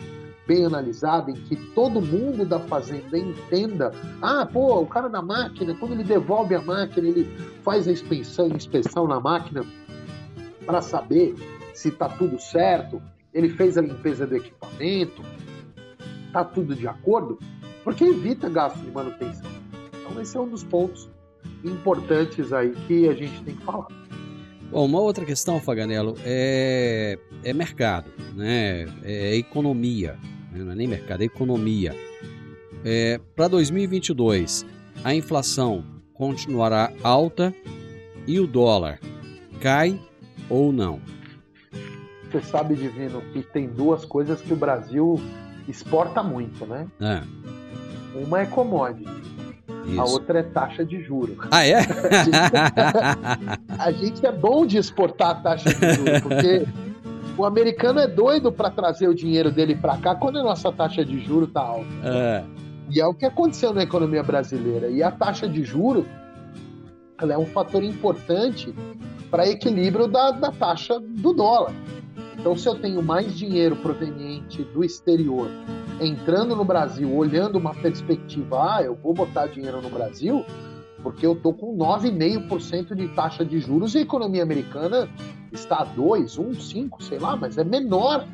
bem 0.51 0.65
analisada, 0.65 1.31
em 1.31 1.35
que 1.35 1.55
todo 1.55 2.01
mundo 2.01 2.45
da 2.45 2.59
fazenda 2.59 3.17
entenda, 3.17 3.93
ah, 4.21 4.45
pô, 4.45 4.81
o 4.81 4.85
cara 4.85 5.07
da 5.07 5.21
máquina, 5.21 5.73
quando 5.75 5.93
ele 5.93 6.03
devolve 6.03 6.53
a 6.53 6.61
máquina, 6.61 7.07
ele 7.07 7.23
faz 7.63 7.87
a 7.87 7.91
inspeção, 7.93 8.49
inspeção 8.49 9.07
na 9.07 9.17
máquina 9.17 9.65
para 10.65 10.81
saber 10.81 11.35
se 11.73 11.87
está 11.87 12.09
tudo 12.09 12.37
certo, 12.37 13.01
ele 13.33 13.47
fez 13.47 13.77
a 13.77 13.81
limpeza 13.81 14.27
do 14.27 14.35
equipamento, 14.35 15.23
está 16.27 16.43
tudo 16.43 16.75
de 16.75 16.85
acordo, 16.85 17.39
porque 17.85 18.03
evita 18.03 18.49
gasto 18.49 18.77
de 18.77 18.91
manutenção. 18.91 19.49
Então 20.01 20.21
esse 20.21 20.35
é 20.35 20.39
um 20.41 20.49
dos 20.49 20.65
pontos 20.65 21.09
importantes 21.63 22.51
aí 22.51 22.71
que 22.87 23.07
a 23.07 23.13
gente 23.13 23.41
tem 23.43 23.55
que 23.55 23.63
falar. 23.63 23.87
Bom, 24.69 24.85
uma 24.85 24.99
outra 24.99 25.23
questão, 25.25 25.61
Faganello, 25.61 26.15
é, 26.25 27.17
é 27.41 27.53
mercado, 27.53 28.09
né? 28.35 28.85
é 29.03 29.35
economia, 29.35 30.17
né? 30.51 30.63
não 30.63 30.71
é 30.71 30.75
nem 30.75 30.87
mercado, 30.87 31.21
é 31.21 31.25
economia. 31.25 31.95
É, 32.83 33.19
Para 33.35 33.47
2022, 33.47 34.65
a 35.03 35.13
inflação 35.13 35.83
continuará 36.13 36.91
alta 37.03 37.53
e 38.27 38.39
o 38.39 38.47
dólar 38.47 38.99
cai 39.59 39.99
ou 40.49 40.71
não? 40.71 40.99
Você 42.31 42.41
sabe, 42.41 42.75
Divino, 42.75 43.21
que 43.33 43.43
tem 43.43 43.67
duas 43.67 44.05
coisas 44.05 44.41
que 44.41 44.53
o 44.53 44.55
Brasil 44.55 45.19
exporta 45.67 46.23
muito, 46.23 46.65
né? 46.65 46.87
É. 46.99 47.21
Uma 48.15 48.41
é 48.41 48.45
commodity 48.45 49.21
isso. 49.85 50.01
A 50.01 50.05
outra 50.05 50.39
é 50.39 50.43
taxa 50.43 50.85
de 50.85 51.01
juros. 51.03 51.37
Ah, 51.49 51.65
é? 51.65 51.79
a, 53.77 53.91
gente, 53.91 54.25
é 54.25 54.31
bom 54.31 54.65
de 54.65 54.77
exportar 54.77 55.31
a 55.31 55.35
taxa 55.35 55.73
de 55.73 55.93
juros, 55.95 56.21
porque 56.21 56.65
o 57.41 57.45
americano 57.45 57.99
é 57.99 58.07
doido 58.07 58.51
para 58.51 58.69
trazer 58.69 59.07
o 59.07 59.15
dinheiro 59.15 59.51
dele 59.51 59.75
para 59.75 59.97
cá 59.97 60.13
quando 60.13 60.37
a 60.37 60.43
nossa 60.43 60.71
taxa 60.71 61.03
de 61.03 61.19
juros 61.19 61.51
tá 61.51 61.61
alta. 61.61 61.89
É. 62.03 62.43
E 62.89 63.01
é 63.01 63.05
o 63.05 63.15
que 63.15 63.25
aconteceu 63.25 63.73
na 63.73 63.81
economia 63.81 64.21
brasileira. 64.21 64.89
E 64.89 65.01
a 65.01 65.09
taxa 65.09 65.49
de 65.49 65.63
juros 65.63 66.05
ela 67.19 67.33
é 67.33 67.37
um 67.37 67.45
fator 67.45 67.83
importante 67.83 68.73
para 69.31 69.47
equilíbrio 69.47 70.07
da, 70.07 70.31
da 70.31 70.51
taxa 70.51 70.99
do 70.99 71.33
dólar. 71.33 71.73
Então, 72.37 72.55
se 72.55 72.67
eu 72.67 72.75
tenho 72.75 73.01
mais 73.01 73.35
dinheiro 73.35 73.75
proveniente 73.75 74.63
do 74.63 74.83
exterior 74.83 75.49
entrando 75.99 76.55
no 76.55 76.65
Brasil, 76.65 77.11
olhando 77.15 77.57
uma 77.57 77.73
perspectiva, 77.73 78.75
ah, 78.75 78.83
eu 78.83 78.95
vou 78.95 79.13
botar 79.13 79.47
dinheiro 79.47 79.81
no 79.81 79.89
Brasil, 79.89 80.43
porque 81.03 81.25
eu 81.25 81.35
tô 81.35 81.53
com 81.53 81.75
9,5% 81.77 82.95
de 82.95 83.07
taxa 83.09 83.43
de 83.43 83.59
juros 83.59 83.95
e 83.95 83.99
a 83.99 84.01
economia 84.01 84.43
americana 84.43 85.09
está 85.51 85.77
a 85.77 85.83
2, 85.83 86.37
1, 86.37 86.53
5, 86.55 87.03
sei 87.03 87.19
lá, 87.19 87.35
mas 87.35 87.57
é 87.57 87.63
menor 87.63 88.27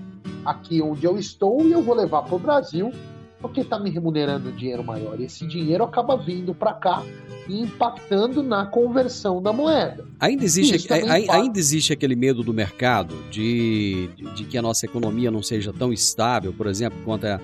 aqui 0.45 0.82
onde 0.82 1.06
eu 1.06 1.17
estou 1.17 1.65
e 1.65 1.71
eu 1.71 1.82
vou 1.82 1.95
levar 1.95 2.23
para 2.23 2.36
o 2.36 2.39
Brasil 2.39 2.91
porque 3.39 3.62
está 3.62 3.80
me 3.80 3.89
remunerando 3.89 4.51
dinheiro 4.51 4.84
maior. 4.84 5.19
E 5.19 5.25
esse 5.25 5.45
dinheiro 5.45 5.84
acaba 5.84 6.17
vindo 6.17 6.53
para 6.53 6.73
cá 6.73 7.03
e 7.47 7.62
impactando 7.62 8.43
na 8.43 8.65
conversão 8.65 9.41
da 9.41 9.53
moeda. 9.53 10.06
Ainda 10.19 10.43
existe, 10.43 10.91
ainda 10.91 11.60
existe 11.60 11.93
aquele 11.93 12.15
medo 12.15 12.43
do 12.43 12.53
mercado 12.53 13.15
de, 13.30 14.10
de, 14.15 14.34
de, 14.34 14.43
que 14.43 14.58
a 14.58 14.62
nossa 14.62 14.86
economia 14.86 15.32
não 15.32 15.41
seja 15.41 15.71
tão 15.71 15.93
estável, 15.93 16.51
por 16.51 16.67
exemplo, 16.67 16.99
quanto 17.06 17.25
a, 17.25 17.39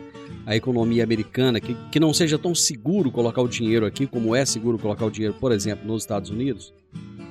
a 0.45 0.55
economia 0.55 1.03
americana, 1.03 1.59
que, 1.59 1.73
que 1.91 1.99
não 1.99 2.13
seja 2.13 2.37
tão 2.37 2.53
seguro 2.53 3.11
colocar 3.11 3.41
o 3.41 3.47
dinheiro 3.47 3.85
aqui 3.85 4.05
como 4.05 4.35
é 4.35 4.45
seguro 4.45 4.77
colocar 4.77 5.05
o 5.05 5.11
dinheiro, 5.11 5.35
por 5.39 5.51
exemplo, 5.51 5.87
nos 5.87 6.03
Estados 6.03 6.29
Unidos? 6.29 6.73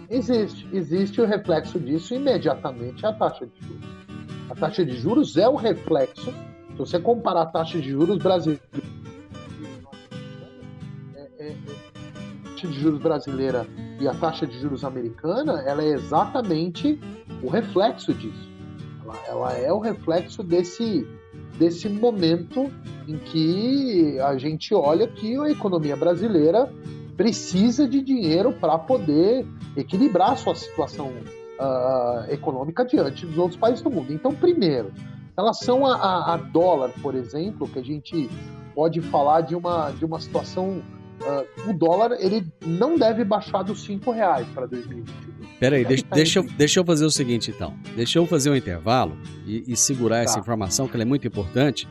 Existe. 0.09 0.69
Existe 0.73 1.21
o 1.21 1.27
reflexo 1.27 1.81
disso 1.81 2.15
imediatamente 2.15 3.05
a 3.07 3.13
taxa 3.13 3.47
de 3.47 3.67
juros. 3.67 3.89
A 4.51 4.55
taxa 4.55 4.85
de 4.85 4.97
juros 4.99 5.37
é 5.37 5.49
o 5.49 5.57
reflexo. 5.57 6.31
Se 6.71 6.79
você 6.79 6.99
comparar 6.99 7.43
a 7.43 7.47
taxa 7.47 7.81
de 7.81 7.91
juros 7.91 8.19
brasileira 8.19 8.63
é, 11.17 11.29
é, 11.39 11.47
é, 11.49 11.57
a 12.45 12.51
taxa 12.51 12.69
de 12.69 12.81
juros 12.81 13.01
brasileira 13.01 13.67
e 14.01 14.07
a 14.09 14.15
taxa 14.15 14.47
de 14.47 14.59
juros 14.61 14.85
americana, 14.85 15.63
ela 15.67 15.83
é 15.83 15.89
exatamente 15.89 16.99
o 17.43 17.49
reflexo 17.49 18.13
disso. 18.13 18.51
Ela, 19.03 19.17
ela 19.27 19.53
é 19.53 19.73
o 19.73 19.79
reflexo 19.79 20.43
desse 20.43 21.07
desse 21.59 21.89
momento 21.89 22.71
em 23.07 23.19
que 23.19 24.19
a 24.21 24.37
gente 24.37 24.75
olha 24.75 25.07
que 25.07 25.37
a 25.37 25.51
economia 25.51 25.97
brasileira 25.97 26.71
precisa 27.17 27.87
de 27.87 28.01
dinheiro 28.01 28.53
para 28.53 28.79
poder 28.79 29.47
equilibrar 29.77 30.37
sua 30.37 30.55
situação 30.55 31.13
uh, 31.59 32.31
econômica 32.31 32.85
diante 32.85 33.27
dos 33.27 33.39
outros 33.39 33.59
países 33.59 33.83
do 33.83 33.91
mundo. 33.91 34.13
Então, 34.13 34.35
primeiro, 34.35 34.89
em 34.89 35.35
relação 35.37 35.87
a, 35.87 35.95
a, 35.95 36.35
a, 36.35 36.37
dólar, 36.37 36.91
por 37.03 37.15
exemplo, 37.15 37.69
que 37.69 37.79
a 37.79 37.85
gente 37.85 38.29
pode 38.75 39.01
falar 39.01 39.43
de 39.43 39.55
uma, 39.55 39.91
de 39.91 40.05
uma 40.05 40.21
situação. 40.21 40.83
Uh, 41.23 41.71
o 41.71 41.73
dólar 41.73 42.17
ele 42.19 42.45
não 42.67 42.99
deve 42.99 43.25
baixar 43.25 43.63
dos 43.63 43.85
cinco 43.85 44.11
reais 44.11 44.47
para 44.49 44.67
2022. 44.67 45.42
Peraí, 45.63 45.85
deixa, 45.85 46.05
deixa, 46.13 46.39
eu, 46.41 46.43
deixa 46.43 46.81
eu 46.81 46.85
fazer 46.85 47.05
o 47.05 47.11
seguinte 47.11 47.53
então. 47.53 47.73
Deixa 47.95 48.19
eu 48.19 48.27
fazer 48.27 48.51
um 48.51 48.57
intervalo 48.57 49.17
e, 49.47 49.63
e 49.69 49.77
segurar 49.77 50.17
tá. 50.17 50.23
essa 50.23 50.39
informação 50.41 50.89
que 50.89 51.01
é 51.01 51.05
muito 51.05 51.25
importante. 51.25 51.89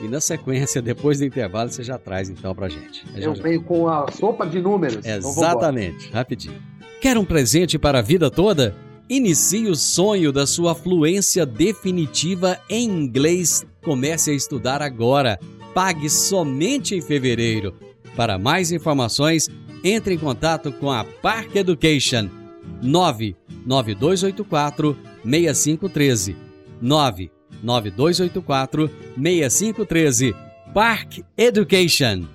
E 0.00 0.06
na 0.06 0.20
sequência, 0.20 0.80
depois 0.80 1.18
do 1.18 1.24
intervalo, 1.24 1.68
você 1.68 1.82
já 1.82 1.98
traz 1.98 2.30
então 2.30 2.54
pra 2.54 2.68
gente. 2.68 3.04
É 3.16 3.26
eu 3.26 3.34
venho 3.34 3.60
com 3.64 3.88
a 3.88 4.08
sopa 4.12 4.46
de 4.46 4.60
números. 4.60 5.04
Então 5.04 5.16
Exatamente, 5.16 6.06
então 6.06 6.12
rapidinho. 6.12 6.62
Quer 7.00 7.18
um 7.18 7.24
presente 7.24 7.76
para 7.76 7.98
a 7.98 8.02
vida 8.02 8.30
toda? 8.30 8.72
Inicie 9.10 9.66
o 9.66 9.74
sonho 9.74 10.30
da 10.30 10.46
sua 10.46 10.72
fluência 10.72 11.44
definitiva 11.44 12.56
em 12.70 12.88
inglês. 12.88 13.66
Comece 13.82 14.30
a 14.30 14.34
estudar 14.34 14.80
agora. 14.80 15.40
Pague 15.74 16.08
somente 16.08 16.94
em 16.94 17.00
fevereiro. 17.00 17.74
Para 18.14 18.38
mais 18.38 18.70
informações, 18.70 19.48
entre 19.82 20.14
em 20.14 20.18
contato 20.18 20.70
com 20.70 20.88
a 20.88 21.02
Park 21.02 21.56
Education 21.56 22.38
99284 22.82 24.96
6513. 25.24 26.36
9 26.80 27.30
9284 27.62 28.90
6513. 29.16 30.34
Park 30.72 31.20
Education. 31.36 32.28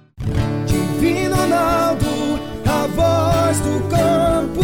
Divino 0.65 1.35
Ronaldo, 1.35 2.05
a 2.65 2.87
voz 2.87 3.59
do 3.59 3.89
campo. 3.89 4.61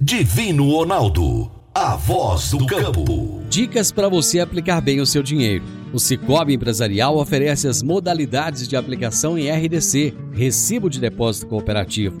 Divino 0.00 0.70
Ronaldo, 0.70 1.50
a 1.74 1.96
voz 1.96 2.50
do 2.50 2.66
campo. 2.66 3.42
Dicas 3.48 3.92
para 3.92 4.08
você 4.08 4.40
aplicar 4.40 4.80
bem 4.80 5.00
o 5.00 5.06
seu 5.06 5.22
dinheiro. 5.22 5.64
O 5.92 5.98
Cicobi 5.98 6.54
Empresarial 6.54 7.16
oferece 7.16 7.66
as 7.66 7.82
modalidades 7.82 8.68
de 8.68 8.76
aplicação 8.76 9.36
em 9.36 9.50
RDC, 9.50 10.14
Recibo 10.32 10.88
de 10.88 11.00
Depósito 11.00 11.48
Cooperativo, 11.48 12.20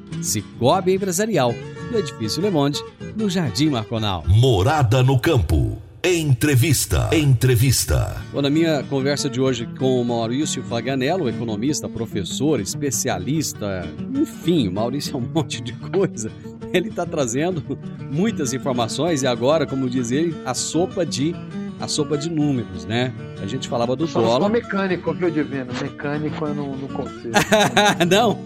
Cicobi 0.21 0.93
Empresarial, 0.93 1.53
no 1.91 1.99
Edifício 1.99 2.41
Le 2.41 2.49
Monde, 2.49 2.79
no 3.15 3.29
Jardim 3.29 3.69
Marconal. 3.69 4.23
Morada 4.27 5.03
no 5.03 5.19
campo. 5.19 5.77
Entrevista. 6.03 7.09
Entrevista. 7.11 8.19
Bom, 8.33 8.41
na 8.41 8.49
minha 8.49 8.81
conversa 8.83 9.29
de 9.29 9.39
hoje 9.39 9.67
com 9.77 10.01
o 10.01 10.03
Maurício 10.03 10.63
Faganello, 10.63 11.29
economista, 11.29 11.87
professor, 11.87 12.59
especialista, 12.59 13.87
enfim, 14.15 14.67
o 14.67 14.71
Maurício 14.71 15.13
é 15.13 15.17
um 15.17 15.21
monte 15.33 15.61
de 15.61 15.73
coisa. 15.73 16.31
Ele 16.73 16.89
está 16.89 17.05
trazendo 17.05 17.77
muitas 18.11 18.51
informações 18.51 19.21
e 19.21 19.27
agora, 19.27 19.67
como 19.67 19.87
diz 19.87 20.09
ele, 20.09 20.35
a 20.43 20.55
sopa 20.55 21.05
de 21.05 21.35
a 21.81 21.87
sopa 21.87 22.17
de 22.17 22.29
números, 22.29 22.85
né? 22.85 23.11
A 23.41 23.45
gente 23.47 23.67
falava 23.67 23.95
do 23.95 24.05
Só 24.07 24.21
dólar. 24.21 24.41
sou 24.41 24.49
mecânico, 24.49 25.13
viu, 25.13 25.31
Divino? 25.31 25.67
Mecânico 25.81 26.45
eu 26.45 26.53
não, 26.53 26.75
não 26.77 26.87
consigo. 26.87 27.31
não, 28.09 28.39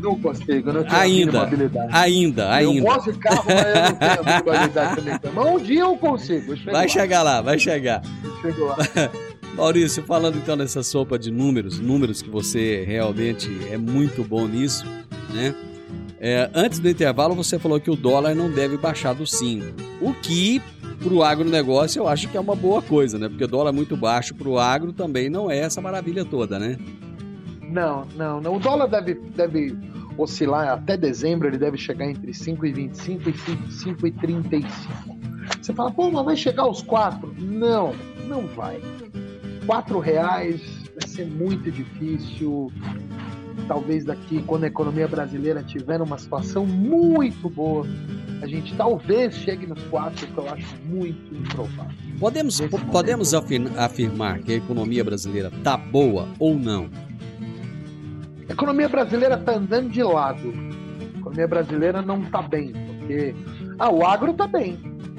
não 0.00 0.20
consigo, 0.20 0.70
eu 0.70 0.74
não 0.74 0.84
tenho 0.84 0.96
Ainda. 1.00 1.42
habilidade. 1.42 1.88
ainda, 1.92 2.42
Eu 2.60 2.70
ainda. 2.70 2.80
gosto 2.82 3.12
de 3.12 3.18
carro, 3.18 3.44
mas 3.46 3.66
eu 3.66 3.82
não 3.82 4.38
tenho 4.38 4.52
habilidade 4.56 4.94
de 4.96 5.02
mecânico. 5.02 5.32
Mas 5.34 5.46
um 5.46 5.58
dia 5.64 5.80
eu 5.80 5.96
consigo. 5.96 6.52
eu 6.52 6.64
Vai 6.64 6.74
lá, 6.74 6.88
chegar 6.88 7.22
lá, 7.22 7.40
vai 7.42 7.58
chegar. 7.58 8.02
eu 8.24 8.36
chego 8.40 8.64
lá. 8.66 8.76
Maurício, 9.56 10.04
falando 10.04 10.36
então 10.36 10.56
dessa 10.56 10.84
sopa 10.84 11.18
de 11.18 11.32
números, 11.32 11.80
números 11.80 12.22
que 12.22 12.30
você 12.30 12.84
realmente 12.86 13.50
é 13.72 13.76
muito 13.76 14.22
bom 14.22 14.46
nisso, 14.46 14.86
né? 15.34 15.52
É, 16.20 16.50
antes 16.52 16.78
do 16.78 16.88
intervalo, 16.88 17.34
você 17.34 17.58
falou 17.58 17.80
que 17.80 17.90
o 17.90 17.96
dólar 17.96 18.34
não 18.34 18.50
deve 18.50 18.76
baixar 18.76 19.14
do 19.14 19.26
5. 19.26 19.66
O 20.00 20.12
que, 20.12 20.60
para 21.02 21.14
o 21.14 21.22
agronegócio, 21.22 22.00
eu 22.00 22.08
acho 22.08 22.28
que 22.28 22.36
é 22.36 22.40
uma 22.40 22.56
boa 22.56 22.82
coisa, 22.82 23.18
né? 23.18 23.28
Porque 23.28 23.44
o 23.44 23.48
dólar 23.48 23.72
muito 23.72 23.96
baixo 23.96 24.34
para 24.34 24.48
o 24.48 24.58
agro 24.58 24.92
também 24.92 25.28
não 25.28 25.50
é 25.50 25.58
essa 25.58 25.80
maravilha 25.80 26.24
toda, 26.24 26.58
né? 26.58 26.76
Não, 27.62 28.06
não, 28.16 28.40
não. 28.40 28.56
O 28.56 28.58
dólar 28.58 28.88
deve, 28.88 29.14
deve 29.14 29.76
oscilar 30.16 30.68
até 30.68 30.96
dezembro, 30.96 31.46
ele 31.46 31.58
deve 31.58 31.76
chegar 31.76 32.06
entre 32.06 32.32
5,25 32.32 33.28
e 33.28 33.32
5,35. 33.72 34.64
Você 35.62 35.72
fala, 35.72 35.90
pô, 35.90 36.10
mas 36.10 36.24
vai 36.24 36.36
chegar 36.36 36.64
aos 36.64 36.82
4? 36.82 37.34
Não, 37.38 37.94
não 38.26 38.46
vai. 38.48 38.80
4 39.66 39.98
reais 40.00 40.60
vai 40.98 41.08
ser 41.08 41.26
muito 41.26 41.70
difícil. 41.70 42.72
Talvez 43.66 44.04
daqui, 44.04 44.42
quando 44.46 44.64
a 44.64 44.66
economia 44.68 45.06
brasileira 45.08 45.62
tiver 45.62 45.98
numa 45.98 46.16
situação 46.18 46.64
muito 46.64 47.48
boa, 47.50 47.84
a 48.40 48.46
gente 48.46 48.74
talvez 48.76 49.34
chegue 49.34 49.66
nos 49.66 49.82
4, 49.84 50.26
que 50.26 50.38
eu 50.38 50.48
acho 50.50 50.76
muito 50.86 51.34
improvável. 51.34 51.92
Podemos, 52.18 52.60
momento- 52.60 52.86
podemos 52.86 53.34
afir- 53.34 53.70
afirmar 53.78 54.38
que 54.40 54.52
a 54.52 54.56
economia 54.56 55.04
brasileira 55.04 55.50
tá 55.62 55.76
boa 55.76 56.28
ou 56.38 56.58
não? 56.58 56.88
A 58.48 58.52
economia 58.52 58.88
brasileira 58.88 59.34
está 59.34 59.56
andando 59.56 59.90
de 59.90 60.02
lado. 60.02 60.52
A 61.14 61.18
economia 61.18 61.48
brasileira 61.48 62.00
não 62.00 62.22
está 62.22 62.40
bem, 62.40 62.72
porque 62.72 63.34
ah, 63.78 63.90
o 63.90 64.04
agro 64.06 64.30
está 64.30 64.46
bem, 64.46 64.78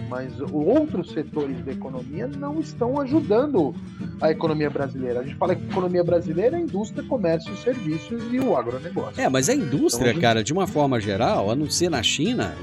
mas 0.09 0.33
outros 0.51 1.11
setores 1.11 1.63
da 1.63 1.71
economia 1.71 2.27
não 2.27 2.59
estão 2.59 2.99
ajudando 2.99 3.73
a 4.19 4.31
economia 4.31 4.69
brasileira. 4.69 5.19
A 5.19 5.23
gente 5.23 5.35
fala 5.35 5.55
que 5.55 5.63
a 5.63 5.69
economia 5.69 6.03
brasileira 6.03 6.57
é 6.57 6.59
indústria, 6.61 7.03
comércio, 7.03 7.55
serviços 7.57 8.21
e 8.31 8.39
o 8.39 8.57
agronegócio. 8.57 9.21
É, 9.21 9.29
mas 9.29 9.47
a 9.49 9.53
indústria, 9.53 10.01
Então, 10.01 10.09
a 10.09 10.13
gente- 10.13 10.21
cara, 10.21 10.43
de 10.43 10.51
uma 10.51 10.67
forma 10.67 10.99
geral, 10.99 11.51
a 11.51 11.55
não 11.55 11.69
ser 11.69 11.89
na 11.89 12.01
China, 12.03 12.53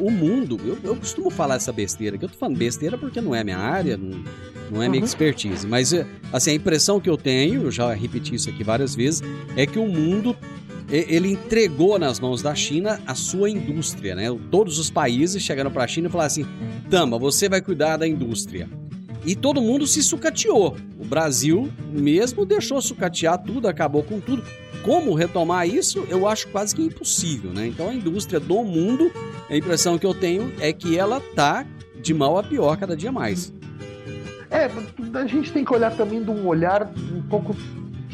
o, 0.00 0.04
o- 0.04 0.08
o 0.08 0.10
mundo, 0.10 0.58
eu, 0.64 0.78
eu 0.82 0.96
costumo 0.96 1.30
falar 1.30 1.56
essa 1.56 1.72
besteira, 1.72 2.16
que 2.18 2.24
eu 2.24 2.28
tô 2.28 2.36
falando 2.36 2.56
besteira 2.56 2.96
porque 2.98 3.20
não 3.20 3.34
é 3.34 3.44
minha 3.44 3.58
área, 3.58 3.96
não, 3.96 4.24
não 4.70 4.82
é 4.82 4.88
minha 4.88 5.00
Uhum. 5.00 5.06
expertise, 5.06 5.66
mas 5.66 5.92
assim, 6.32 6.50
a 6.52 6.54
impressão 6.54 6.98
que 7.00 7.08
eu 7.10 7.16
tenho, 7.16 7.64
eu 7.64 7.70
já 7.70 7.92
repeti 7.92 8.34
isso 8.34 8.48
aqui 8.48 8.64
várias 8.64 8.94
vezes, 8.94 9.22
é 9.56 9.66
que 9.66 9.78
o 9.78 9.86
mundo 9.86 10.34
ele 10.88 11.32
entregou 11.32 11.98
nas 11.98 12.20
mãos 12.20 12.42
da 12.42 12.54
China 12.54 13.00
a 13.06 13.14
sua 13.14 13.48
indústria, 13.48 14.14
né? 14.14 14.24
Todos 14.50 14.78
os 14.78 14.90
países 14.90 15.42
chegaram 15.42 15.70
para 15.70 15.84
a 15.84 15.88
China 15.88 16.08
e 16.08 16.10
falaram 16.10 16.26
assim: 16.26 16.46
"Tama, 16.90 17.18
você 17.18 17.48
vai 17.48 17.60
cuidar 17.60 17.96
da 17.96 18.06
indústria". 18.06 18.68
E 19.26 19.34
todo 19.34 19.60
mundo 19.60 19.86
se 19.86 20.02
sucateou. 20.02 20.76
O 21.00 21.04
Brasil 21.04 21.72
mesmo 21.90 22.44
deixou 22.44 22.80
sucatear 22.82 23.42
tudo, 23.42 23.66
acabou 23.66 24.02
com 24.02 24.20
tudo. 24.20 24.42
Como 24.82 25.14
retomar 25.14 25.66
isso, 25.66 26.06
eu 26.10 26.28
acho 26.28 26.46
quase 26.48 26.76
que 26.76 26.82
impossível, 26.82 27.50
né? 27.50 27.66
Então 27.66 27.88
a 27.88 27.94
indústria 27.94 28.38
do 28.38 28.62
mundo, 28.62 29.10
a 29.48 29.56
impressão 29.56 29.98
que 29.98 30.04
eu 30.04 30.12
tenho 30.12 30.52
é 30.60 30.74
que 30.74 30.98
ela 30.98 31.20
tá 31.34 31.66
de 32.02 32.12
mal 32.12 32.36
a 32.36 32.42
pior 32.42 32.76
cada 32.76 32.94
dia 32.94 33.10
mais. 33.10 33.50
É, 34.50 34.70
a 35.18 35.26
gente 35.26 35.50
tem 35.52 35.64
que 35.64 35.72
olhar 35.72 35.96
também 35.96 36.22
de 36.22 36.30
um 36.30 36.46
olhar 36.46 36.92
um 37.12 37.22
pouco 37.22 37.56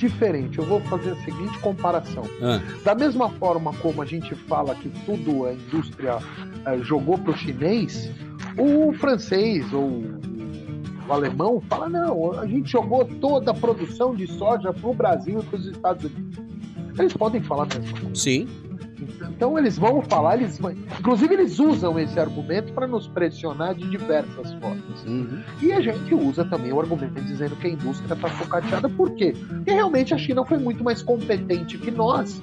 diferente. 0.01 0.59
Eu 0.59 0.65
vou 0.65 0.81
fazer 0.81 1.11
a 1.11 1.17
seguinte 1.17 1.59
comparação. 1.59 2.25
Ah, 2.43 2.61
Da 2.85 2.95
mesma 2.95 3.29
forma 3.31 3.73
como 3.75 4.03
a 4.03 4.07
gente 4.07 4.35
fala 4.35 4.75
que 4.75 4.89
tudo 5.05 5.47
a 5.47 5.53
indústria 5.53 6.19
eh, 6.67 6.79
jogou 6.83 7.19
para 7.19 7.33
o 7.33 7.37
chinês, 7.37 8.11
o 8.59 8.93
francês 8.95 9.73
ou 9.73 10.03
o 11.09 11.13
alemão 11.13 11.61
fala: 11.69 11.89
não, 11.89 12.39
a 12.39 12.47
gente 12.47 12.71
jogou 12.71 13.05
toda 13.05 13.51
a 13.51 13.55
produção 13.55 14.15
de 14.15 14.27
soja 14.27 14.73
para 14.73 14.89
o 14.91 14.95
Brasil 14.95 15.41
e 15.41 15.43
para 15.45 15.59
os 15.59 15.67
Estados 15.67 16.05
Unidos. 16.05 16.39
Eles 16.99 17.13
podem 17.13 17.41
falar 17.43 17.67
coisa. 17.69 18.15
sim, 18.15 18.49
Então 19.31 19.59
eles 19.59 19.79
vão 19.79 20.03
falar, 20.03 20.37
eles 20.37 20.59
vão... 20.59 20.73
inclusive 20.73 21.35
eles 21.35 21.59
usam 21.59 21.99
esse 21.99 22.19
argumento 22.19 22.73
para 22.73 22.87
nos 22.87 23.07
pressionar 23.09 23.75
de 23.75 23.89
diversas 23.89 24.53
formas. 24.55 25.05
uhum, 25.07 25.41
E 25.63 25.73
a 25.73 25.81
gente 25.81 26.15
usa 26.15 26.45
também 26.45 26.73
o 26.73 26.81
argumento 26.81 27.21
dizendo 27.23 27.57
que 27.57 27.67
a 27.67 27.71
indústria 27.71 28.15
está 28.15 28.29
sucateada. 28.31 28.89
Por 28.89 29.15
quê? 29.15 29.35
Porque 29.49 29.73
realmente 29.73 30.15
a 30.15 30.19
China 30.19 30.45
foi 30.45 30.59
muito 30.59 30.83
mais 30.85 31.03
competente 31.03 31.79
que 31.79 31.91
nós 31.91 32.41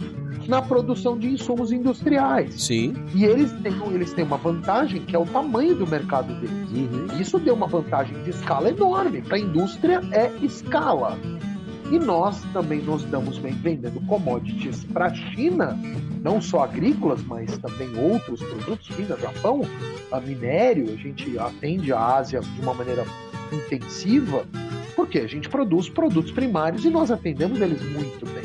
na 0.47 0.61
produção 0.61 1.17
de 1.17 1.27
insumos 1.29 1.71
industriais. 1.71 2.53
sim, 2.61 2.93
E 3.13 3.25
eles 3.25 3.51
têm, 3.61 3.73
eles 3.93 4.13
têm 4.13 4.23
uma 4.23 4.37
vantagem 4.37 5.01
que 5.01 5.15
é 5.15 5.19
o 5.19 5.25
tamanho 5.25 5.75
do 5.75 5.85
mercado 5.85 6.33
deles. 6.35 6.71
uhum, 6.71 7.19
Isso 7.19 7.37
deu 7.37 7.53
uma 7.53 7.67
vantagem 7.67 8.21
de 8.23 8.29
escala 8.29 8.69
enorme. 8.69 9.21
Para 9.21 9.35
a 9.35 9.39
indústria 9.39 10.01
é 10.11 10.31
escala. 10.41 11.17
E 11.91 11.97
nós 11.97 12.41
também 12.51 12.81
nos 12.81 13.03
damos 13.03 13.37
bem 13.37 13.53
vendendo 13.53 13.99
commodities 14.07 14.83
para 14.83 15.05
a 15.05 15.13
China, 15.13 15.77
não 16.21 16.41
só 16.41 16.63
agrícolas, 16.63 17.23
mas 17.23 17.57
também 17.59 17.89
outros 17.97 18.43
produtos, 18.43 18.87
China, 18.87 19.17
Japão, 19.17 19.61
a 20.11 20.19
minério, 20.19 20.91
a 20.91 20.97
gente 20.97 21.39
atende 21.39 21.93
a 21.93 22.15
Ásia 22.17 22.41
de 22.41 22.61
uma 22.61 22.73
maneira 22.73 23.05
intensiva, 23.53 24.45
porque 24.95 25.19
a 25.19 25.27
gente 25.27 25.47
produz 25.47 25.87
produtos 25.87 26.31
primários 26.31 26.83
e 26.83 26.89
nós 26.89 27.09
atendemos 27.09 27.61
eles 27.61 27.81
muito 27.91 28.25
bem. 28.25 28.43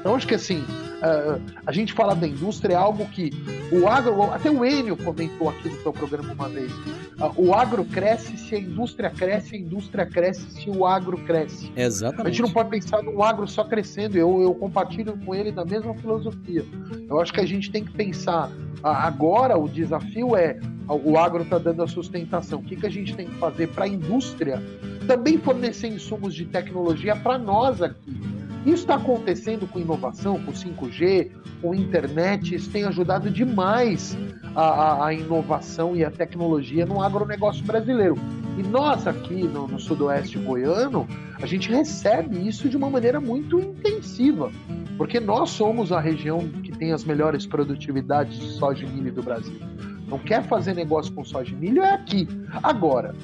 Então 0.00 0.14
acho 0.14 0.26
que 0.26 0.34
assim, 0.34 0.64
ah, 1.02 1.38
a 1.66 1.72
gente 1.72 1.92
fala 1.92 2.14
da 2.14 2.26
indústria 2.26 2.74
é 2.74 2.76
algo 2.76 3.06
que 3.06 3.30
o 3.70 3.86
agro, 3.86 4.22
até 4.32 4.50
o 4.50 4.64
Enio 4.64 4.96
comentou 4.96 5.48
aqui 5.48 5.68
no 5.68 5.80
seu 5.82 5.92
programa 5.92 6.32
uma 6.32 6.48
vez, 6.48 6.72
ah, 7.20 7.30
o 7.36 7.54
agro 7.54 7.84
cresce 7.84 8.36
se 8.36 8.54
a 8.54 8.58
indústria 8.58 9.10
cresce, 9.10 9.56
a 9.56 9.58
indústria 9.58 10.06
cresce 10.06 10.50
se 10.50 10.70
o 10.70 10.86
agro 10.86 11.18
cresce. 11.18 11.72
A 11.76 11.80
exatamente. 11.80 12.36
gente 12.36 12.42
não 12.42 12.50
pode 12.50 12.70
pensar 12.70 13.02
no 13.02 13.22
agro 13.22 13.46
só 13.46 13.64
crescendo. 13.64 14.16
Eu, 14.16 14.42
eu 14.42 14.54
compartilho 14.54 15.16
com 15.24 15.34
ele 15.34 15.52
da 15.52 15.64
mesma 15.64 15.94
filosofia. 15.94 16.64
Eu 17.08 17.20
acho 17.20 17.32
que 17.32 17.40
a 17.40 17.46
gente 17.46 17.70
tem 17.70 17.84
que 17.84 17.92
pensar. 17.92 18.50
Agora 18.82 19.58
o 19.58 19.68
desafio 19.68 20.36
é 20.36 20.58
o 20.88 21.18
agro 21.18 21.42
está 21.42 21.58
dando 21.58 21.82
a 21.82 21.86
sustentação. 21.86 22.60
O 22.60 22.62
que, 22.62 22.76
que 22.76 22.86
a 22.86 22.90
gente 22.90 23.14
tem 23.14 23.26
que 23.26 23.34
fazer 23.34 23.68
para 23.68 23.84
a 23.84 23.88
indústria 23.88 24.62
também 25.06 25.38
fornecer 25.38 25.88
insumos 25.88 26.34
de 26.34 26.44
tecnologia 26.44 27.16
para 27.16 27.38
nós 27.38 27.80
aqui. 27.82 28.37
Isso 28.68 28.82
está 28.82 28.96
acontecendo 28.96 29.66
com 29.66 29.78
inovação, 29.78 30.38
com 30.44 30.52
5G, 30.52 31.30
com 31.62 31.74
internet, 31.74 32.54
isso 32.54 32.68
tem 32.68 32.84
ajudado 32.84 33.30
demais 33.30 34.14
a, 34.54 34.62
a, 34.62 35.06
a 35.06 35.14
inovação 35.14 35.96
e 35.96 36.04
a 36.04 36.10
tecnologia 36.10 36.84
no 36.84 37.02
agronegócio 37.02 37.64
brasileiro. 37.64 38.16
E 38.58 38.62
nós 38.62 39.06
aqui 39.06 39.42
no, 39.44 39.66
no 39.66 39.80
sudoeste 39.80 40.38
goiano, 40.38 41.08
a 41.40 41.46
gente 41.46 41.70
recebe 41.70 42.46
isso 42.46 42.68
de 42.68 42.76
uma 42.76 42.90
maneira 42.90 43.18
muito 43.18 43.58
intensiva, 43.58 44.52
porque 44.98 45.18
nós 45.18 45.48
somos 45.48 45.90
a 45.90 45.98
região 45.98 46.46
que 46.62 46.72
tem 46.72 46.92
as 46.92 47.04
melhores 47.04 47.46
produtividades 47.46 48.38
de 48.38 48.50
soja 48.50 48.84
e 48.84 48.90
milho 48.90 49.14
do 49.14 49.22
Brasil. 49.22 49.58
Não 50.06 50.18
quer 50.18 50.42
fazer 50.42 50.74
negócio 50.74 51.10
com 51.14 51.24
soja 51.24 51.54
e 51.54 51.56
milho 51.56 51.82
é 51.82 51.94
aqui. 51.94 52.28
Agora, 52.62 53.14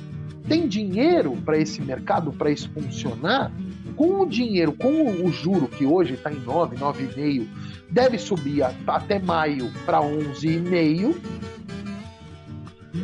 tem 0.48 0.68
dinheiro 0.68 1.36
para 1.44 1.58
esse 1.58 1.80
mercado, 1.80 2.32
para 2.32 2.50
isso 2.50 2.70
funcionar? 2.70 3.50
Com 3.96 4.20
o 4.20 4.26
dinheiro, 4.26 4.72
com 4.72 5.06
o 5.24 5.32
juro 5.32 5.68
que 5.68 5.86
hoje 5.86 6.14
está 6.14 6.32
em 6.32 6.40
9, 6.40 6.76
9,5, 6.76 7.46
deve 7.90 8.18
subir 8.18 8.62
até 8.86 9.18
maio 9.18 9.70
para 9.86 10.00
11,5. 10.00 11.14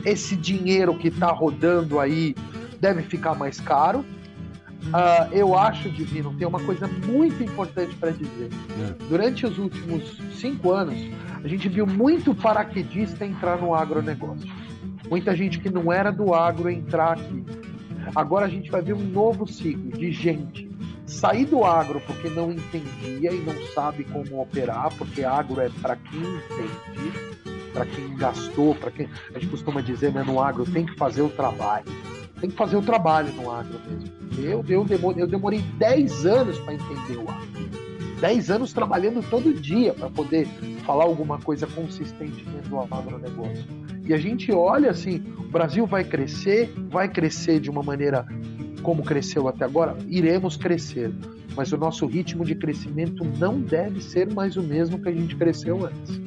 Esse 0.05 0.37
dinheiro 0.37 0.97
que 0.97 1.09
está 1.09 1.29
rodando 1.29 1.99
aí 1.99 2.35
deve 2.81 3.03
ficar 3.03 3.35
mais 3.35 3.61
caro. 3.61 4.05
Uh, 4.81 5.33
eu 5.33 5.57
acho, 5.57 5.91
Divino, 5.91 6.35
tem 6.37 6.49
uma 6.49 6.61
coisa 6.61 6.89
muito 6.89 7.43
importante 7.43 7.95
para 7.97 8.11
dizer. 8.11 8.49
É. 8.81 9.05
Durante 9.09 9.47
os 9.47 9.59
últimos 9.59 10.19
cinco 10.35 10.73
anos, 10.73 10.99
a 11.45 11.47
gente 11.47 11.69
viu 11.69 11.87
muito 11.87 12.35
paraquedista 12.35 13.25
entrar 13.25 13.59
no 13.59 13.75
agronegócio. 13.75 14.51
Muita 15.11 15.35
gente 15.35 15.59
que 15.59 15.69
não 15.69 15.93
era 15.93 16.13
do 16.13 16.33
agro 16.33 16.71
entrar 16.71 17.15
aqui. 17.15 17.45
Agora 18.15 18.47
a 18.47 18.49
gente 18.49 18.71
vai 18.71 18.81
ver 18.81 18.93
um 18.93 19.05
novo 19.05 19.45
ciclo 19.45 19.91
de 19.91 20.13
gente 20.13 20.71
sair 21.05 21.45
do 21.45 21.65
agro 21.65 22.01
porque 22.07 22.31
não 22.31 22.53
entendia 22.53 23.33
e 23.33 23.41
não 23.41 23.55
sabe 23.75 24.05
como 24.05 24.41
operar, 24.41 24.95
porque 24.97 25.25
agro 25.25 25.61
é 25.61 25.69
para 25.69 25.97
quem 25.97 26.21
entende, 26.21 27.13
para 27.73 27.85
quem 27.87 28.17
gastou, 28.17 28.77
para 28.77 28.93
quem. 28.93 29.09
A 29.35 29.39
gente 29.41 29.49
costuma 29.49 29.81
dizer 29.81 30.13
né, 30.13 30.23
no 30.23 30.41
agro 30.41 30.65
tem 30.65 30.87
que 30.87 30.95
fazer 30.97 31.23
o 31.23 31.29
trabalho. 31.29 31.87
Tem 32.41 32.49
que 32.49 32.57
fazer 32.57 32.77
o 32.77 32.83
trabalho 32.83 33.33
no 33.33 33.51
agro 33.51 33.81
mesmo. 33.91 34.09
Eu, 34.39 34.65
eu, 34.69 34.85
demorei, 34.85 35.23
eu 35.23 35.27
demorei 35.27 35.61
10 35.77 36.25
anos 36.25 36.59
para 36.61 36.75
entender 36.75 37.17
o 37.19 37.29
agro. 37.29 37.51
10 38.21 38.51
anos 38.51 38.73
trabalhando 38.73 39.29
todo 39.29 39.53
dia 39.53 39.93
para 39.93 40.09
poder 40.09 40.47
falar 40.87 41.05
alguma 41.05 41.39
coisa 41.39 41.67
consistente 41.67 42.45
dentro 42.45 42.71
do 42.71 42.79
agronegócio. 42.79 43.67
E 44.07 44.15
a 44.15 44.19
gente 44.19 44.51
olha 44.53 44.91
assim, 44.91 45.23
o 45.39 45.51
Brasil 45.51 45.87
vai 45.87 46.05
crescer, 46.05 46.73
vai 46.89 47.09
crescer 47.09 47.61
de 47.61 47.71
uma 47.71 47.83
maneira 47.83 48.27
como 48.83 49.03
cresceu 49.03 49.47
até 49.47 49.65
agora, 49.65 49.97
iremos 50.09 50.57
crescer. 50.57 51.13
Mas 51.55 51.73
o 51.73 51.77
nosso 51.77 52.07
ritmo 52.07 52.45
de 52.45 52.55
crescimento 52.55 53.25
não 53.39 53.61
deve 53.61 54.03
ser 54.03 54.33
mais 54.33 54.57
o 54.57 54.63
mesmo 54.63 55.01
que 55.01 55.09
a 55.09 55.13
gente 55.13 55.37
cresceu 55.37 55.85
antes. 55.85 56.21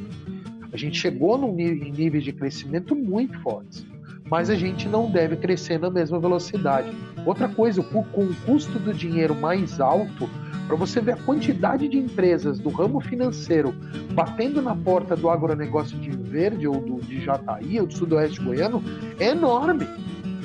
A 0.72 0.78
gente 0.78 0.98
chegou 0.98 1.38
num, 1.38 1.58
em 1.60 1.92
níveis 1.92 2.24
de 2.24 2.34
crescimento 2.34 2.96
muito 2.96 3.40
fortes, 3.42 3.86
mas 4.34 4.50
a 4.50 4.56
gente 4.56 4.90
não 4.90 5.12
deve 5.12 5.36
crescer 5.36 5.80
na 5.80 5.92
mesma 5.92 6.20
velocidade. 6.20 6.92
Outra 7.24 7.48
coisa, 7.48 7.84
com 7.84 8.00
o 8.00 8.36
custo 8.48 8.80
do 8.80 8.92
dinheiro 8.92 9.36
mais 9.36 9.80
alto, 9.80 10.28
para 10.66 10.76
você 10.76 11.00
ver 11.00 11.12
a 11.12 11.18
quantidade 11.18 11.88
de 11.88 12.00
empresas 12.00 12.58
do 12.58 12.70
ramo 12.70 13.00
financeiro 13.00 13.76
batendo 14.16 14.60
na 14.60 14.76
porta 14.76 15.16
do 15.16 15.30
agronegócio 15.30 16.00
de 16.00 16.10
Verde 16.10 16.68
ou 16.68 16.82
do, 16.82 16.96
de 16.96 17.24
Jataí 17.24 17.80
ou 17.80 17.86
do 17.86 17.94
Sudoeste 17.94 18.42
Goiano, 18.42 18.84
é 19.20 19.28
enorme 19.28 19.86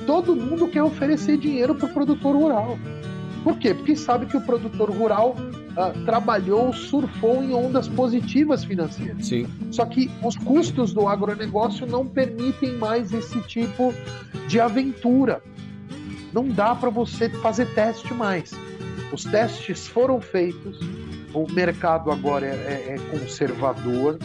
todo 0.05 0.36
mundo 0.36 0.68
quer 0.68 0.82
oferecer 0.82 1.39
dinheiro 1.39 1.74
para 1.74 1.86
o 1.86 1.95
produtor 1.95 2.36
rural. 2.36 2.78
Por 3.43 3.57
quê? 3.57 3.72
Porque 3.72 3.97
sabe 3.97 4.26
que 4.26 4.36
o 4.36 4.41
produtor 4.43 4.91
rural 4.91 5.34
uh, 5.78 6.04
trabalhou, 6.04 6.72
surfou 6.72 7.42
em 7.42 7.54
ondas 7.54 7.86
positivas 7.88 8.64
financeiras. 8.64 9.26
Sim. 9.26 9.46
Só 9.70 9.86
que 9.86 10.10
os 10.22 10.36
custos 10.36 10.92
do 10.92 11.06
agronegócio 11.06 11.86
não 11.86 12.04
permitem 12.06 12.76
mais 12.76 13.12
esse 13.12 13.40
tipo 13.42 13.94
de 14.48 14.60
aventura. 14.60 15.40
Não 16.32 16.48
dá 16.48 16.74
para 16.74 16.90
você 16.90 17.30
fazer 17.30 17.66
teste 17.74 18.12
mais. 18.12 18.52
Os 19.12 19.24
testes 19.24 19.86
foram 19.86 20.20
feitos, 20.20 20.78
o 21.32 21.50
mercado 21.50 22.10
agora 22.10 22.44
é, 22.44 22.50
é, 22.50 22.94
é 22.94 23.18
conservador, 23.18 24.18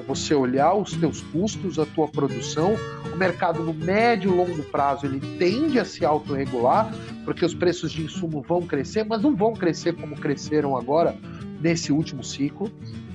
é 0.00 0.02
você 0.02 0.34
olhar 0.34 0.74
os 0.74 0.92
teus 0.92 1.20
custos, 1.20 1.78
a 1.78 1.86
tua 1.86 2.08
produção, 2.08 2.74
o 3.12 3.16
mercado 3.16 3.62
no 3.62 3.74
médio 3.74 4.32
e 4.32 4.34
longo 4.34 4.62
prazo 4.64 5.06
ele 5.06 5.20
tende 5.38 5.78
a 5.78 5.84
se 5.84 6.04
autorregular, 6.04 6.92
porque 7.24 7.44
os 7.44 7.54
preços 7.54 7.92
de 7.92 8.02
insumo 8.02 8.42
vão 8.42 8.62
crescer, 8.62 9.04
mas 9.04 9.22
não 9.22 9.36
vão 9.36 9.52
crescer 9.52 9.94
como 9.94 10.16
cresceram 10.16 10.76
agora 10.76 11.14
nesse 11.60 11.92
último 11.92 12.24
ciclo. 12.24 12.70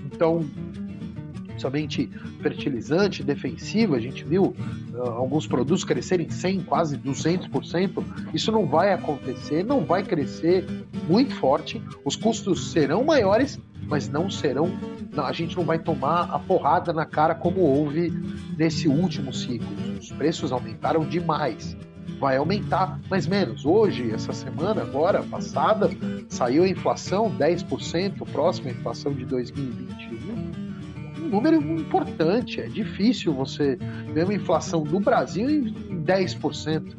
Então, 0.06 0.46
somente 1.58 2.10
fertilizante, 2.42 3.24
defensivo, 3.24 3.96
a 3.96 4.00
gente 4.00 4.24
viu 4.24 4.56
uh, 4.94 5.02
alguns 5.02 5.48
produtos 5.48 5.84
crescerem 5.84 6.30
100, 6.30 6.62
quase 6.62 6.98
200%. 6.98 8.04
Isso 8.34 8.52
não 8.52 8.66
vai 8.66 8.94
acontecer, 8.94 9.64
não 9.64 9.84
vai 9.84 10.04
crescer 10.04 10.66
muito 11.08 11.36
forte. 11.36 11.82
Os 12.04 12.16
custos 12.16 12.72
serão 12.72 13.04
maiores, 13.04 13.60
mas 13.88 14.10
não 14.10 14.30
serão. 14.30 14.72
A 15.18 15.32
gente 15.32 15.56
não 15.56 15.64
vai 15.64 15.80
tomar 15.80 16.24
a 16.32 16.40
porrada 16.40 16.92
na 16.92 17.06
cara 17.06 17.36
como 17.36 17.62
houve 17.62 18.12
nesse 18.58 18.88
último 18.88 19.34
ciclo. 19.34 19.68
Os 20.00 20.12
preços 20.12 20.52
aumentaram 20.52 21.06
demais. 21.06 21.78
Vai 22.20 22.38
aumentar, 22.38 23.00
mas 23.10 23.28
menos. 23.28 23.66
Hoje, 23.66 24.12
essa 24.12 24.32
semana, 24.32 24.82
agora, 24.82 25.24
passada, 25.24 25.90
saiu 26.30 26.64
a 26.64 26.68
inflação 26.68 27.32
10%, 27.38 28.26
próxima 28.32 28.70
inflação 28.70 29.14
de 29.14 29.26
2021 29.26 30.66
um 31.26 31.30
número 31.30 31.58
importante. 31.58 32.62
É 32.62 32.68
difícil 32.68 33.34
você 33.34 33.78
ver 34.14 34.24
uma 34.24 34.34
inflação 34.34 34.84
do 34.84 35.00
Brasil 35.00 35.50
em 35.50 36.04
10%. 36.04 36.96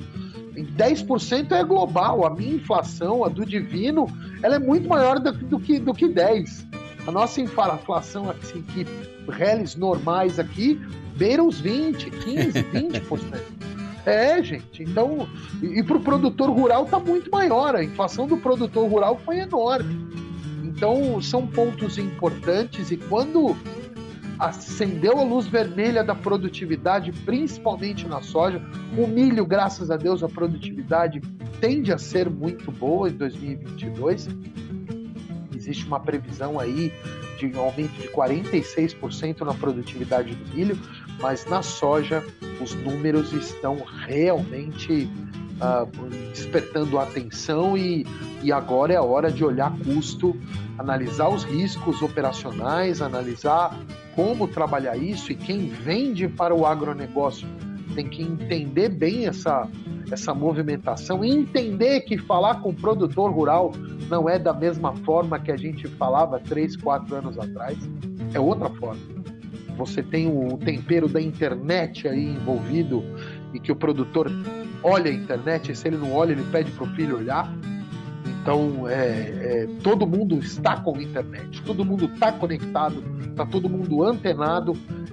Em 0.57 0.65
10% 0.65 1.53
é 1.53 1.63
global. 1.63 2.27
A 2.27 2.31
minha 2.31 2.55
inflação, 2.55 3.25
a 3.25 3.29
do 3.29 3.45
divino, 3.45 4.07
ela 4.43 4.57
é 4.57 4.59
muito 4.59 4.89
maior 4.89 5.19
do, 5.19 5.33
do 5.33 5.61
que, 5.61 5.79
do 5.79 5.95
que 5.95 6.07
10%. 6.07 6.76
A 7.07 7.13
nossa 7.13 7.41
inflação, 7.41 8.29
assim, 8.31 8.63
que 8.63 8.85
reles 9.31 9.77
normais 9.77 10.39
aqui, 10.39 10.81
beira 11.17 11.43
os 11.43 11.61
20, 11.61 12.11
15, 12.11 12.63
20%. 12.63 13.41
É, 14.05 14.43
gente. 14.43 14.83
Então, 14.83 15.29
e, 15.63 15.81
e 15.81 15.83
para 15.83 15.97
o 15.97 16.01
produtor 16.01 16.51
rural 16.51 16.85
está 16.85 16.99
muito 16.99 17.31
maior. 17.31 17.75
A 17.75 17.83
inflação 17.83 18.27
do 18.27 18.37
produtor 18.37 18.89
rural 18.89 19.21
foi 19.25 19.39
enorme. 19.39 20.07
Então, 20.65 21.21
são 21.21 21.47
pontos 21.47 21.97
importantes 21.99 22.91
e 22.91 22.97
quando 22.97 23.57
acendeu 24.39 25.19
a 25.19 25.23
luz 25.23 25.47
vermelha 25.47 26.05
da 26.05 26.15
produtividade, 26.15 27.11
principalmente 27.11 28.07
na 28.07 28.21
soja. 28.21 28.63
O 28.97 29.07
milho, 29.07 29.47
graças 29.47 29.91
a 29.91 29.97
Deus, 29.97 30.23
a 30.23 30.29
produtividade 30.29 31.21
tende 31.61 31.93
a 31.93 31.99
ser 31.99 32.29
muito 32.29 32.71
boa 32.71 33.09
em 33.09 33.13
2022 33.13 34.29
existe 35.67 35.87
uma 35.87 35.99
previsão 35.99 36.61
aí 36.61 36.93
de 37.39 37.47
um 37.47 37.61
aumento 37.61 38.01
de 38.01 38.09
46% 38.09 39.41
na 39.41 39.53
produtividade 39.53 40.35
do 40.35 40.55
milho, 40.55 40.79
mas 41.21 41.45
na 41.47 41.63
soja 41.63 42.25
os 42.61 42.75
números 42.75 43.33
estão 43.33 43.83
realmente 44.07 45.11
uh, 45.57 45.87
despertando 46.33 46.99
atenção 46.99 47.77
e, 47.77 48.07
e 48.43 48.53
agora 48.53 48.93
é 48.93 48.97
a 48.97 49.03
hora 49.03 49.31
de 49.31 49.45
olhar 49.45 49.77
custo, 49.79 50.37
analisar 50.79 51.29
os 51.29 51.45
riscos 51.45 52.01
operacionais, 52.01 53.03
analisar 53.03 53.77
como 54.15 54.49
trabalhar 54.49 54.97
isso 54.97 55.33
e 55.33 55.35
quem 55.35 55.69
vende 55.69 56.29
para 56.29 56.55
o 56.55 56.65
agronegócio. 56.65 57.47
Tem 57.95 58.09
que 58.09 58.23
entender 58.23 58.89
bem 58.89 59.27
essa, 59.27 59.69
essa 60.11 60.33
movimentação 60.33 61.25
e 61.25 61.31
entender 61.31 62.03
que 62.03 62.17
falar 62.17 62.61
com 62.61 62.71
o 62.71 62.75
produtor 62.75 63.33
rural 63.33 63.73
não 64.09 64.29
é 64.29 64.39
da 64.39 64.53
mesma 64.53 64.95
forma 64.97 65.39
que 65.39 65.51
a 65.51 65.57
gente 65.57 65.89
falava 65.89 66.39
três, 66.39 66.77
quatro 66.77 67.17
anos 67.17 67.39
atrás, 67.39 67.77
é 68.33 68.41
outra 68.41 68.71
forma. 68.71 69.01
Você 69.77 70.03
tem 70.03 70.27
o 70.27 70.57
tempero 70.57 71.09
da 71.09 71.21
internet 71.21 72.09
aí 72.09 72.31
envolvido 72.31 73.03
e 73.53 73.61
que 73.61 73.71
o 73.71 73.77
produtor 73.77 74.31
olha 74.83 75.11
a 75.11 75.15
internet, 75.15 75.73
e 75.73 75.77
se 75.77 75.89
ele 75.89 75.97
não 75.97 76.13
olha, 76.13 76.33
ele 76.33 76.45
pede 76.51 76.71
para 76.71 76.85
o 76.85 76.87
filho 76.95 77.17
olhar. 77.17 77.53
Então, 78.43 78.89
é, 78.89 78.95
é, 78.95 79.69
todo 79.83 80.07
mundo 80.07 80.39
está 80.39 80.77
com 80.81 81.01
internet, 81.01 81.63
todo 81.63 81.85
mundo 81.85 82.07
está 82.07 82.31
conectado, 82.31 83.03
está 83.29 83.45
todo 83.45 83.69
mundo 83.69 84.05
antenado 84.05 84.73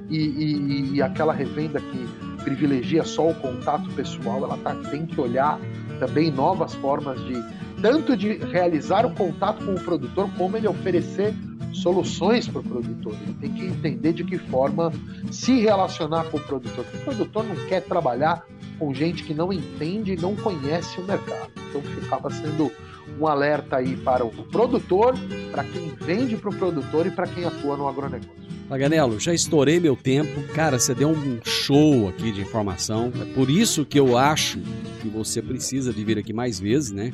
e, 0.09 0.17
e, 0.17 0.95
e 0.95 1.01
aquela 1.01 1.33
revenda 1.33 1.79
que 1.79 2.22
privilegia 2.43 3.03
só 3.03 3.29
o 3.29 3.35
contato 3.35 3.89
pessoal, 3.91 4.43
ela 4.43 4.57
tá, 4.57 4.75
tem 4.89 5.05
que 5.05 5.19
olhar 5.19 5.59
também 5.99 6.31
novas 6.31 6.73
formas 6.75 7.19
de 7.25 7.33
tanto 7.81 8.15
de 8.15 8.37
realizar 8.37 9.05
o 9.05 9.13
contato 9.13 9.65
com 9.65 9.73
o 9.73 9.79
produtor, 9.79 10.29
como 10.37 10.55
ele 10.55 10.67
oferecer 10.67 11.33
soluções 11.73 12.47
para 12.47 12.61
o 12.61 12.63
produtor. 12.63 13.13
Ele 13.21 13.33
tem 13.33 13.53
que 13.53 13.65
entender 13.65 14.13
de 14.13 14.23
que 14.23 14.37
forma 14.37 14.91
se 15.29 15.59
relacionar 15.59 16.23
com 16.25 16.37
o 16.37 16.39
produtor. 16.39 16.85
Porque 16.85 16.97
o 16.97 17.01
produtor 17.01 17.43
não 17.43 17.55
quer 17.67 17.81
trabalhar 17.81 18.45
com 18.79 18.93
gente 18.93 19.23
que 19.23 19.33
não 19.33 19.51
entende 19.51 20.13
e 20.13 20.15
não 20.15 20.33
conhece 20.33 20.99
o 21.01 21.03
mercado. 21.03 21.51
Então 21.69 21.81
ficava 21.81 22.29
sendo 22.29 22.71
um 23.19 23.27
alerta 23.27 23.77
aí 23.77 23.97
para 23.97 24.23
o 24.23 24.31
produtor, 24.31 25.15
para 25.51 25.63
quem 25.65 25.89
vende 25.89 26.37
para 26.37 26.49
o 26.49 26.55
produtor 26.55 27.05
e 27.05 27.11
para 27.11 27.27
quem 27.27 27.43
atua 27.43 27.75
no 27.75 27.87
agronegócio. 27.87 28.52
Paganello, 28.73 29.19
já 29.19 29.31
estourei 29.31 29.79
meu 29.79 29.95
tempo. 29.95 30.41
Cara, 30.55 30.79
você 30.79 30.95
deu 30.95 31.09
um 31.09 31.39
show 31.45 32.07
aqui 32.07 32.31
de 32.31 32.41
informação. 32.41 33.13
É 33.21 33.25
por 33.35 33.47
isso 33.47 33.85
que 33.85 33.99
eu 33.99 34.17
acho 34.17 34.57
que 34.99 35.07
você 35.07 35.43
precisa 35.43 35.93
de 35.93 36.03
vir 36.03 36.17
aqui 36.17 36.33
mais 36.33 36.59
vezes, 36.59 36.89
né? 36.89 37.13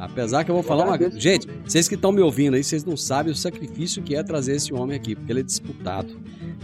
Apesar 0.00 0.42
que 0.42 0.50
eu 0.50 0.56
vou 0.56 0.64
falar 0.64 0.84
uma 0.84 0.98
coisa. 0.98 1.16
Gente, 1.16 1.46
vocês 1.64 1.88
que 1.88 1.94
estão 1.94 2.10
me 2.10 2.20
ouvindo 2.20 2.54
aí, 2.54 2.64
vocês 2.64 2.84
não 2.84 2.96
sabem 2.96 3.32
o 3.32 3.36
sacrifício 3.36 4.02
que 4.02 4.16
é 4.16 4.22
trazer 4.24 4.56
esse 4.56 4.74
homem 4.74 4.96
aqui, 4.96 5.14
porque 5.14 5.30
ele 5.30 5.40
é 5.40 5.44
disputado. 5.44 6.12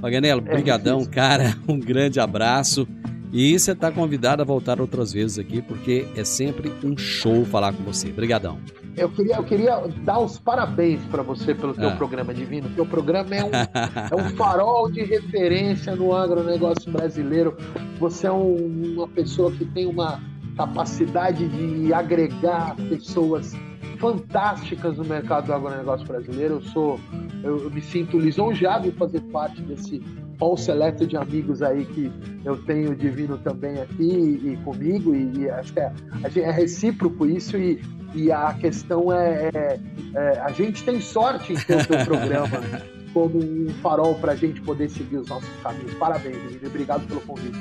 Paganello, 0.00 0.42
é 0.44 0.54
brigadão, 0.54 1.04
cara. 1.04 1.56
Um 1.68 1.78
grande 1.78 2.18
abraço. 2.18 2.84
E 3.32 3.56
você 3.56 3.70
está 3.70 3.92
convidado 3.92 4.42
a 4.42 4.44
voltar 4.44 4.80
outras 4.80 5.12
vezes 5.12 5.38
aqui, 5.38 5.62
porque 5.62 6.04
é 6.16 6.24
sempre 6.24 6.72
um 6.82 6.98
show 6.98 7.44
falar 7.44 7.72
com 7.72 7.84
você. 7.84 8.08
Obrigadão. 8.08 8.58
Eu 8.96 9.08
queria, 9.10 9.36
eu 9.36 9.44
queria 9.44 9.76
dar 10.04 10.18
os 10.18 10.38
parabéns 10.38 11.00
para 11.06 11.22
você 11.22 11.54
pelo 11.54 11.74
teu 11.74 11.88
ah. 11.88 11.96
programa 11.96 12.34
divino. 12.34 12.68
Teu 12.74 12.84
programa 12.84 13.34
é 13.34 13.44
um, 13.44 13.50
é 13.50 14.14
um 14.14 14.28
farol 14.36 14.90
de 14.90 15.02
referência 15.02 15.96
no 15.96 16.14
agronegócio 16.14 16.92
brasileiro. 16.92 17.56
Você 17.98 18.26
é 18.26 18.32
um, 18.32 18.92
uma 18.94 19.08
pessoa 19.08 19.50
que 19.50 19.64
tem 19.64 19.86
uma 19.86 20.20
capacidade 20.56 21.48
de 21.48 21.92
agregar 21.94 22.76
pessoas 22.88 23.54
fantásticas 23.98 24.96
no 24.96 25.04
mercado 25.04 25.46
do 25.46 25.52
agronegócio 25.52 26.06
brasileiro. 26.06 26.54
Eu 26.54 26.62
sou, 26.62 27.00
eu, 27.42 27.64
eu 27.64 27.70
me 27.70 27.80
sinto 27.80 28.18
lisonjeado 28.18 28.88
em 28.88 28.92
fazer 28.92 29.20
parte 29.22 29.60
desse 29.62 30.02
hall 30.40 30.56
seleto 30.56 31.06
de 31.06 31.16
amigos 31.16 31.62
aí 31.62 31.84
que 31.84 32.10
eu 32.44 32.56
tenho 32.64 32.96
divino 32.96 33.38
também 33.38 33.80
aqui 33.80 34.02
e, 34.02 34.52
e 34.52 34.56
comigo, 34.64 35.14
e, 35.14 35.38
e, 35.38 35.50
acho 35.50 35.72
que 35.72 35.80
é, 35.80 35.92
é 36.24 36.50
recíproco 36.50 37.26
isso, 37.26 37.56
e, 37.56 37.80
e 38.14 38.32
a 38.32 38.52
questão 38.54 39.12
é, 39.12 39.50
é, 39.54 39.80
é, 40.14 40.40
a 40.40 40.50
gente 40.50 40.82
tem 40.82 41.00
sorte 41.00 41.52
em 41.52 41.56
ter 41.56 41.82
o 41.82 41.86
teu 41.86 42.04
programa 42.04 42.60
como 43.14 43.38
um 43.38 43.68
farol 43.82 44.14
para 44.16 44.32
a 44.32 44.36
gente 44.36 44.60
poder 44.62 44.90
seguir 44.90 45.18
os 45.18 45.28
nossos 45.28 45.48
caminhos. 45.62 45.94
Parabéns, 45.94 46.36
divino, 46.42 46.66
obrigado 46.66 47.06
pelo 47.06 47.20
convite. 47.20 47.58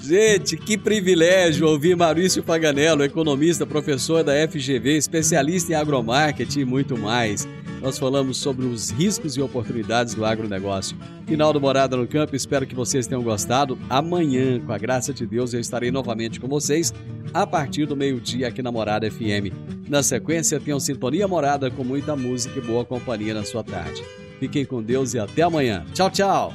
Gente, 0.00 0.56
que 0.56 0.78
privilégio 0.78 1.66
ouvir 1.66 1.96
Maurício 1.96 2.42
Paganello, 2.42 3.02
economista, 3.02 3.66
professor 3.66 4.22
da 4.22 4.32
FGV, 4.48 4.96
especialista 4.96 5.72
em 5.72 5.74
agromarketing 5.74 6.60
e 6.60 6.64
muito 6.64 6.96
mais. 6.96 7.46
Nós 7.80 7.98
falamos 7.98 8.38
sobre 8.38 8.66
os 8.66 8.90
riscos 8.90 9.36
e 9.36 9.40
oportunidades 9.40 10.14
do 10.14 10.24
agronegócio. 10.24 10.96
Final 11.26 11.52
do 11.52 11.60
Morada 11.60 11.96
no 11.96 12.06
Campo, 12.06 12.34
espero 12.34 12.66
que 12.66 12.74
vocês 12.74 13.06
tenham 13.06 13.22
gostado. 13.22 13.78
Amanhã, 13.88 14.60
com 14.60 14.72
a 14.72 14.78
graça 14.78 15.12
de 15.12 15.26
Deus, 15.26 15.52
eu 15.52 15.60
estarei 15.60 15.90
novamente 15.90 16.40
com 16.40 16.48
vocês 16.48 16.92
a 17.32 17.46
partir 17.46 17.86
do 17.86 17.96
meio-dia 17.96 18.48
aqui 18.48 18.62
na 18.62 18.72
Morada 18.72 19.08
FM. 19.10 19.52
Na 19.88 20.02
sequência, 20.02 20.58
tenham 20.58 20.80
Sintonia 20.80 21.28
Morada 21.28 21.70
com 21.70 21.84
muita 21.84 22.16
música 22.16 22.58
e 22.58 22.62
boa 22.62 22.84
companhia 22.84 23.34
na 23.34 23.44
sua 23.44 23.62
tarde. 23.62 24.02
Fiquem 24.40 24.64
com 24.64 24.82
Deus 24.82 25.14
e 25.14 25.18
até 25.18 25.42
amanhã. 25.42 25.84
Tchau, 25.92 26.10
tchau. 26.10 26.54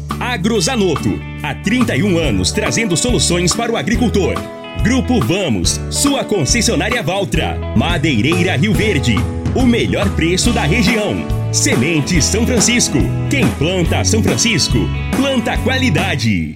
Agrozanoto. 0.21 1.19
Há 1.41 1.55
31 1.55 2.15
anos 2.19 2.51
trazendo 2.51 2.95
soluções 2.95 3.55
para 3.55 3.71
o 3.71 3.75
agricultor. 3.75 4.35
Grupo 4.83 5.19
Vamos, 5.19 5.81
sua 5.89 6.23
concessionária 6.23 7.01
Valtra. 7.01 7.57
Madeireira 7.75 8.55
Rio 8.55 8.71
Verde. 8.71 9.15
O 9.55 9.65
melhor 9.65 10.07
preço 10.11 10.53
da 10.53 10.61
região. 10.61 11.25
Semente 11.51 12.21
São 12.21 12.45
Francisco. 12.45 12.99
Quem 13.31 13.47
planta 13.53 14.03
São 14.03 14.21
Francisco, 14.21 14.77
planta 15.17 15.57
qualidade. 15.57 16.55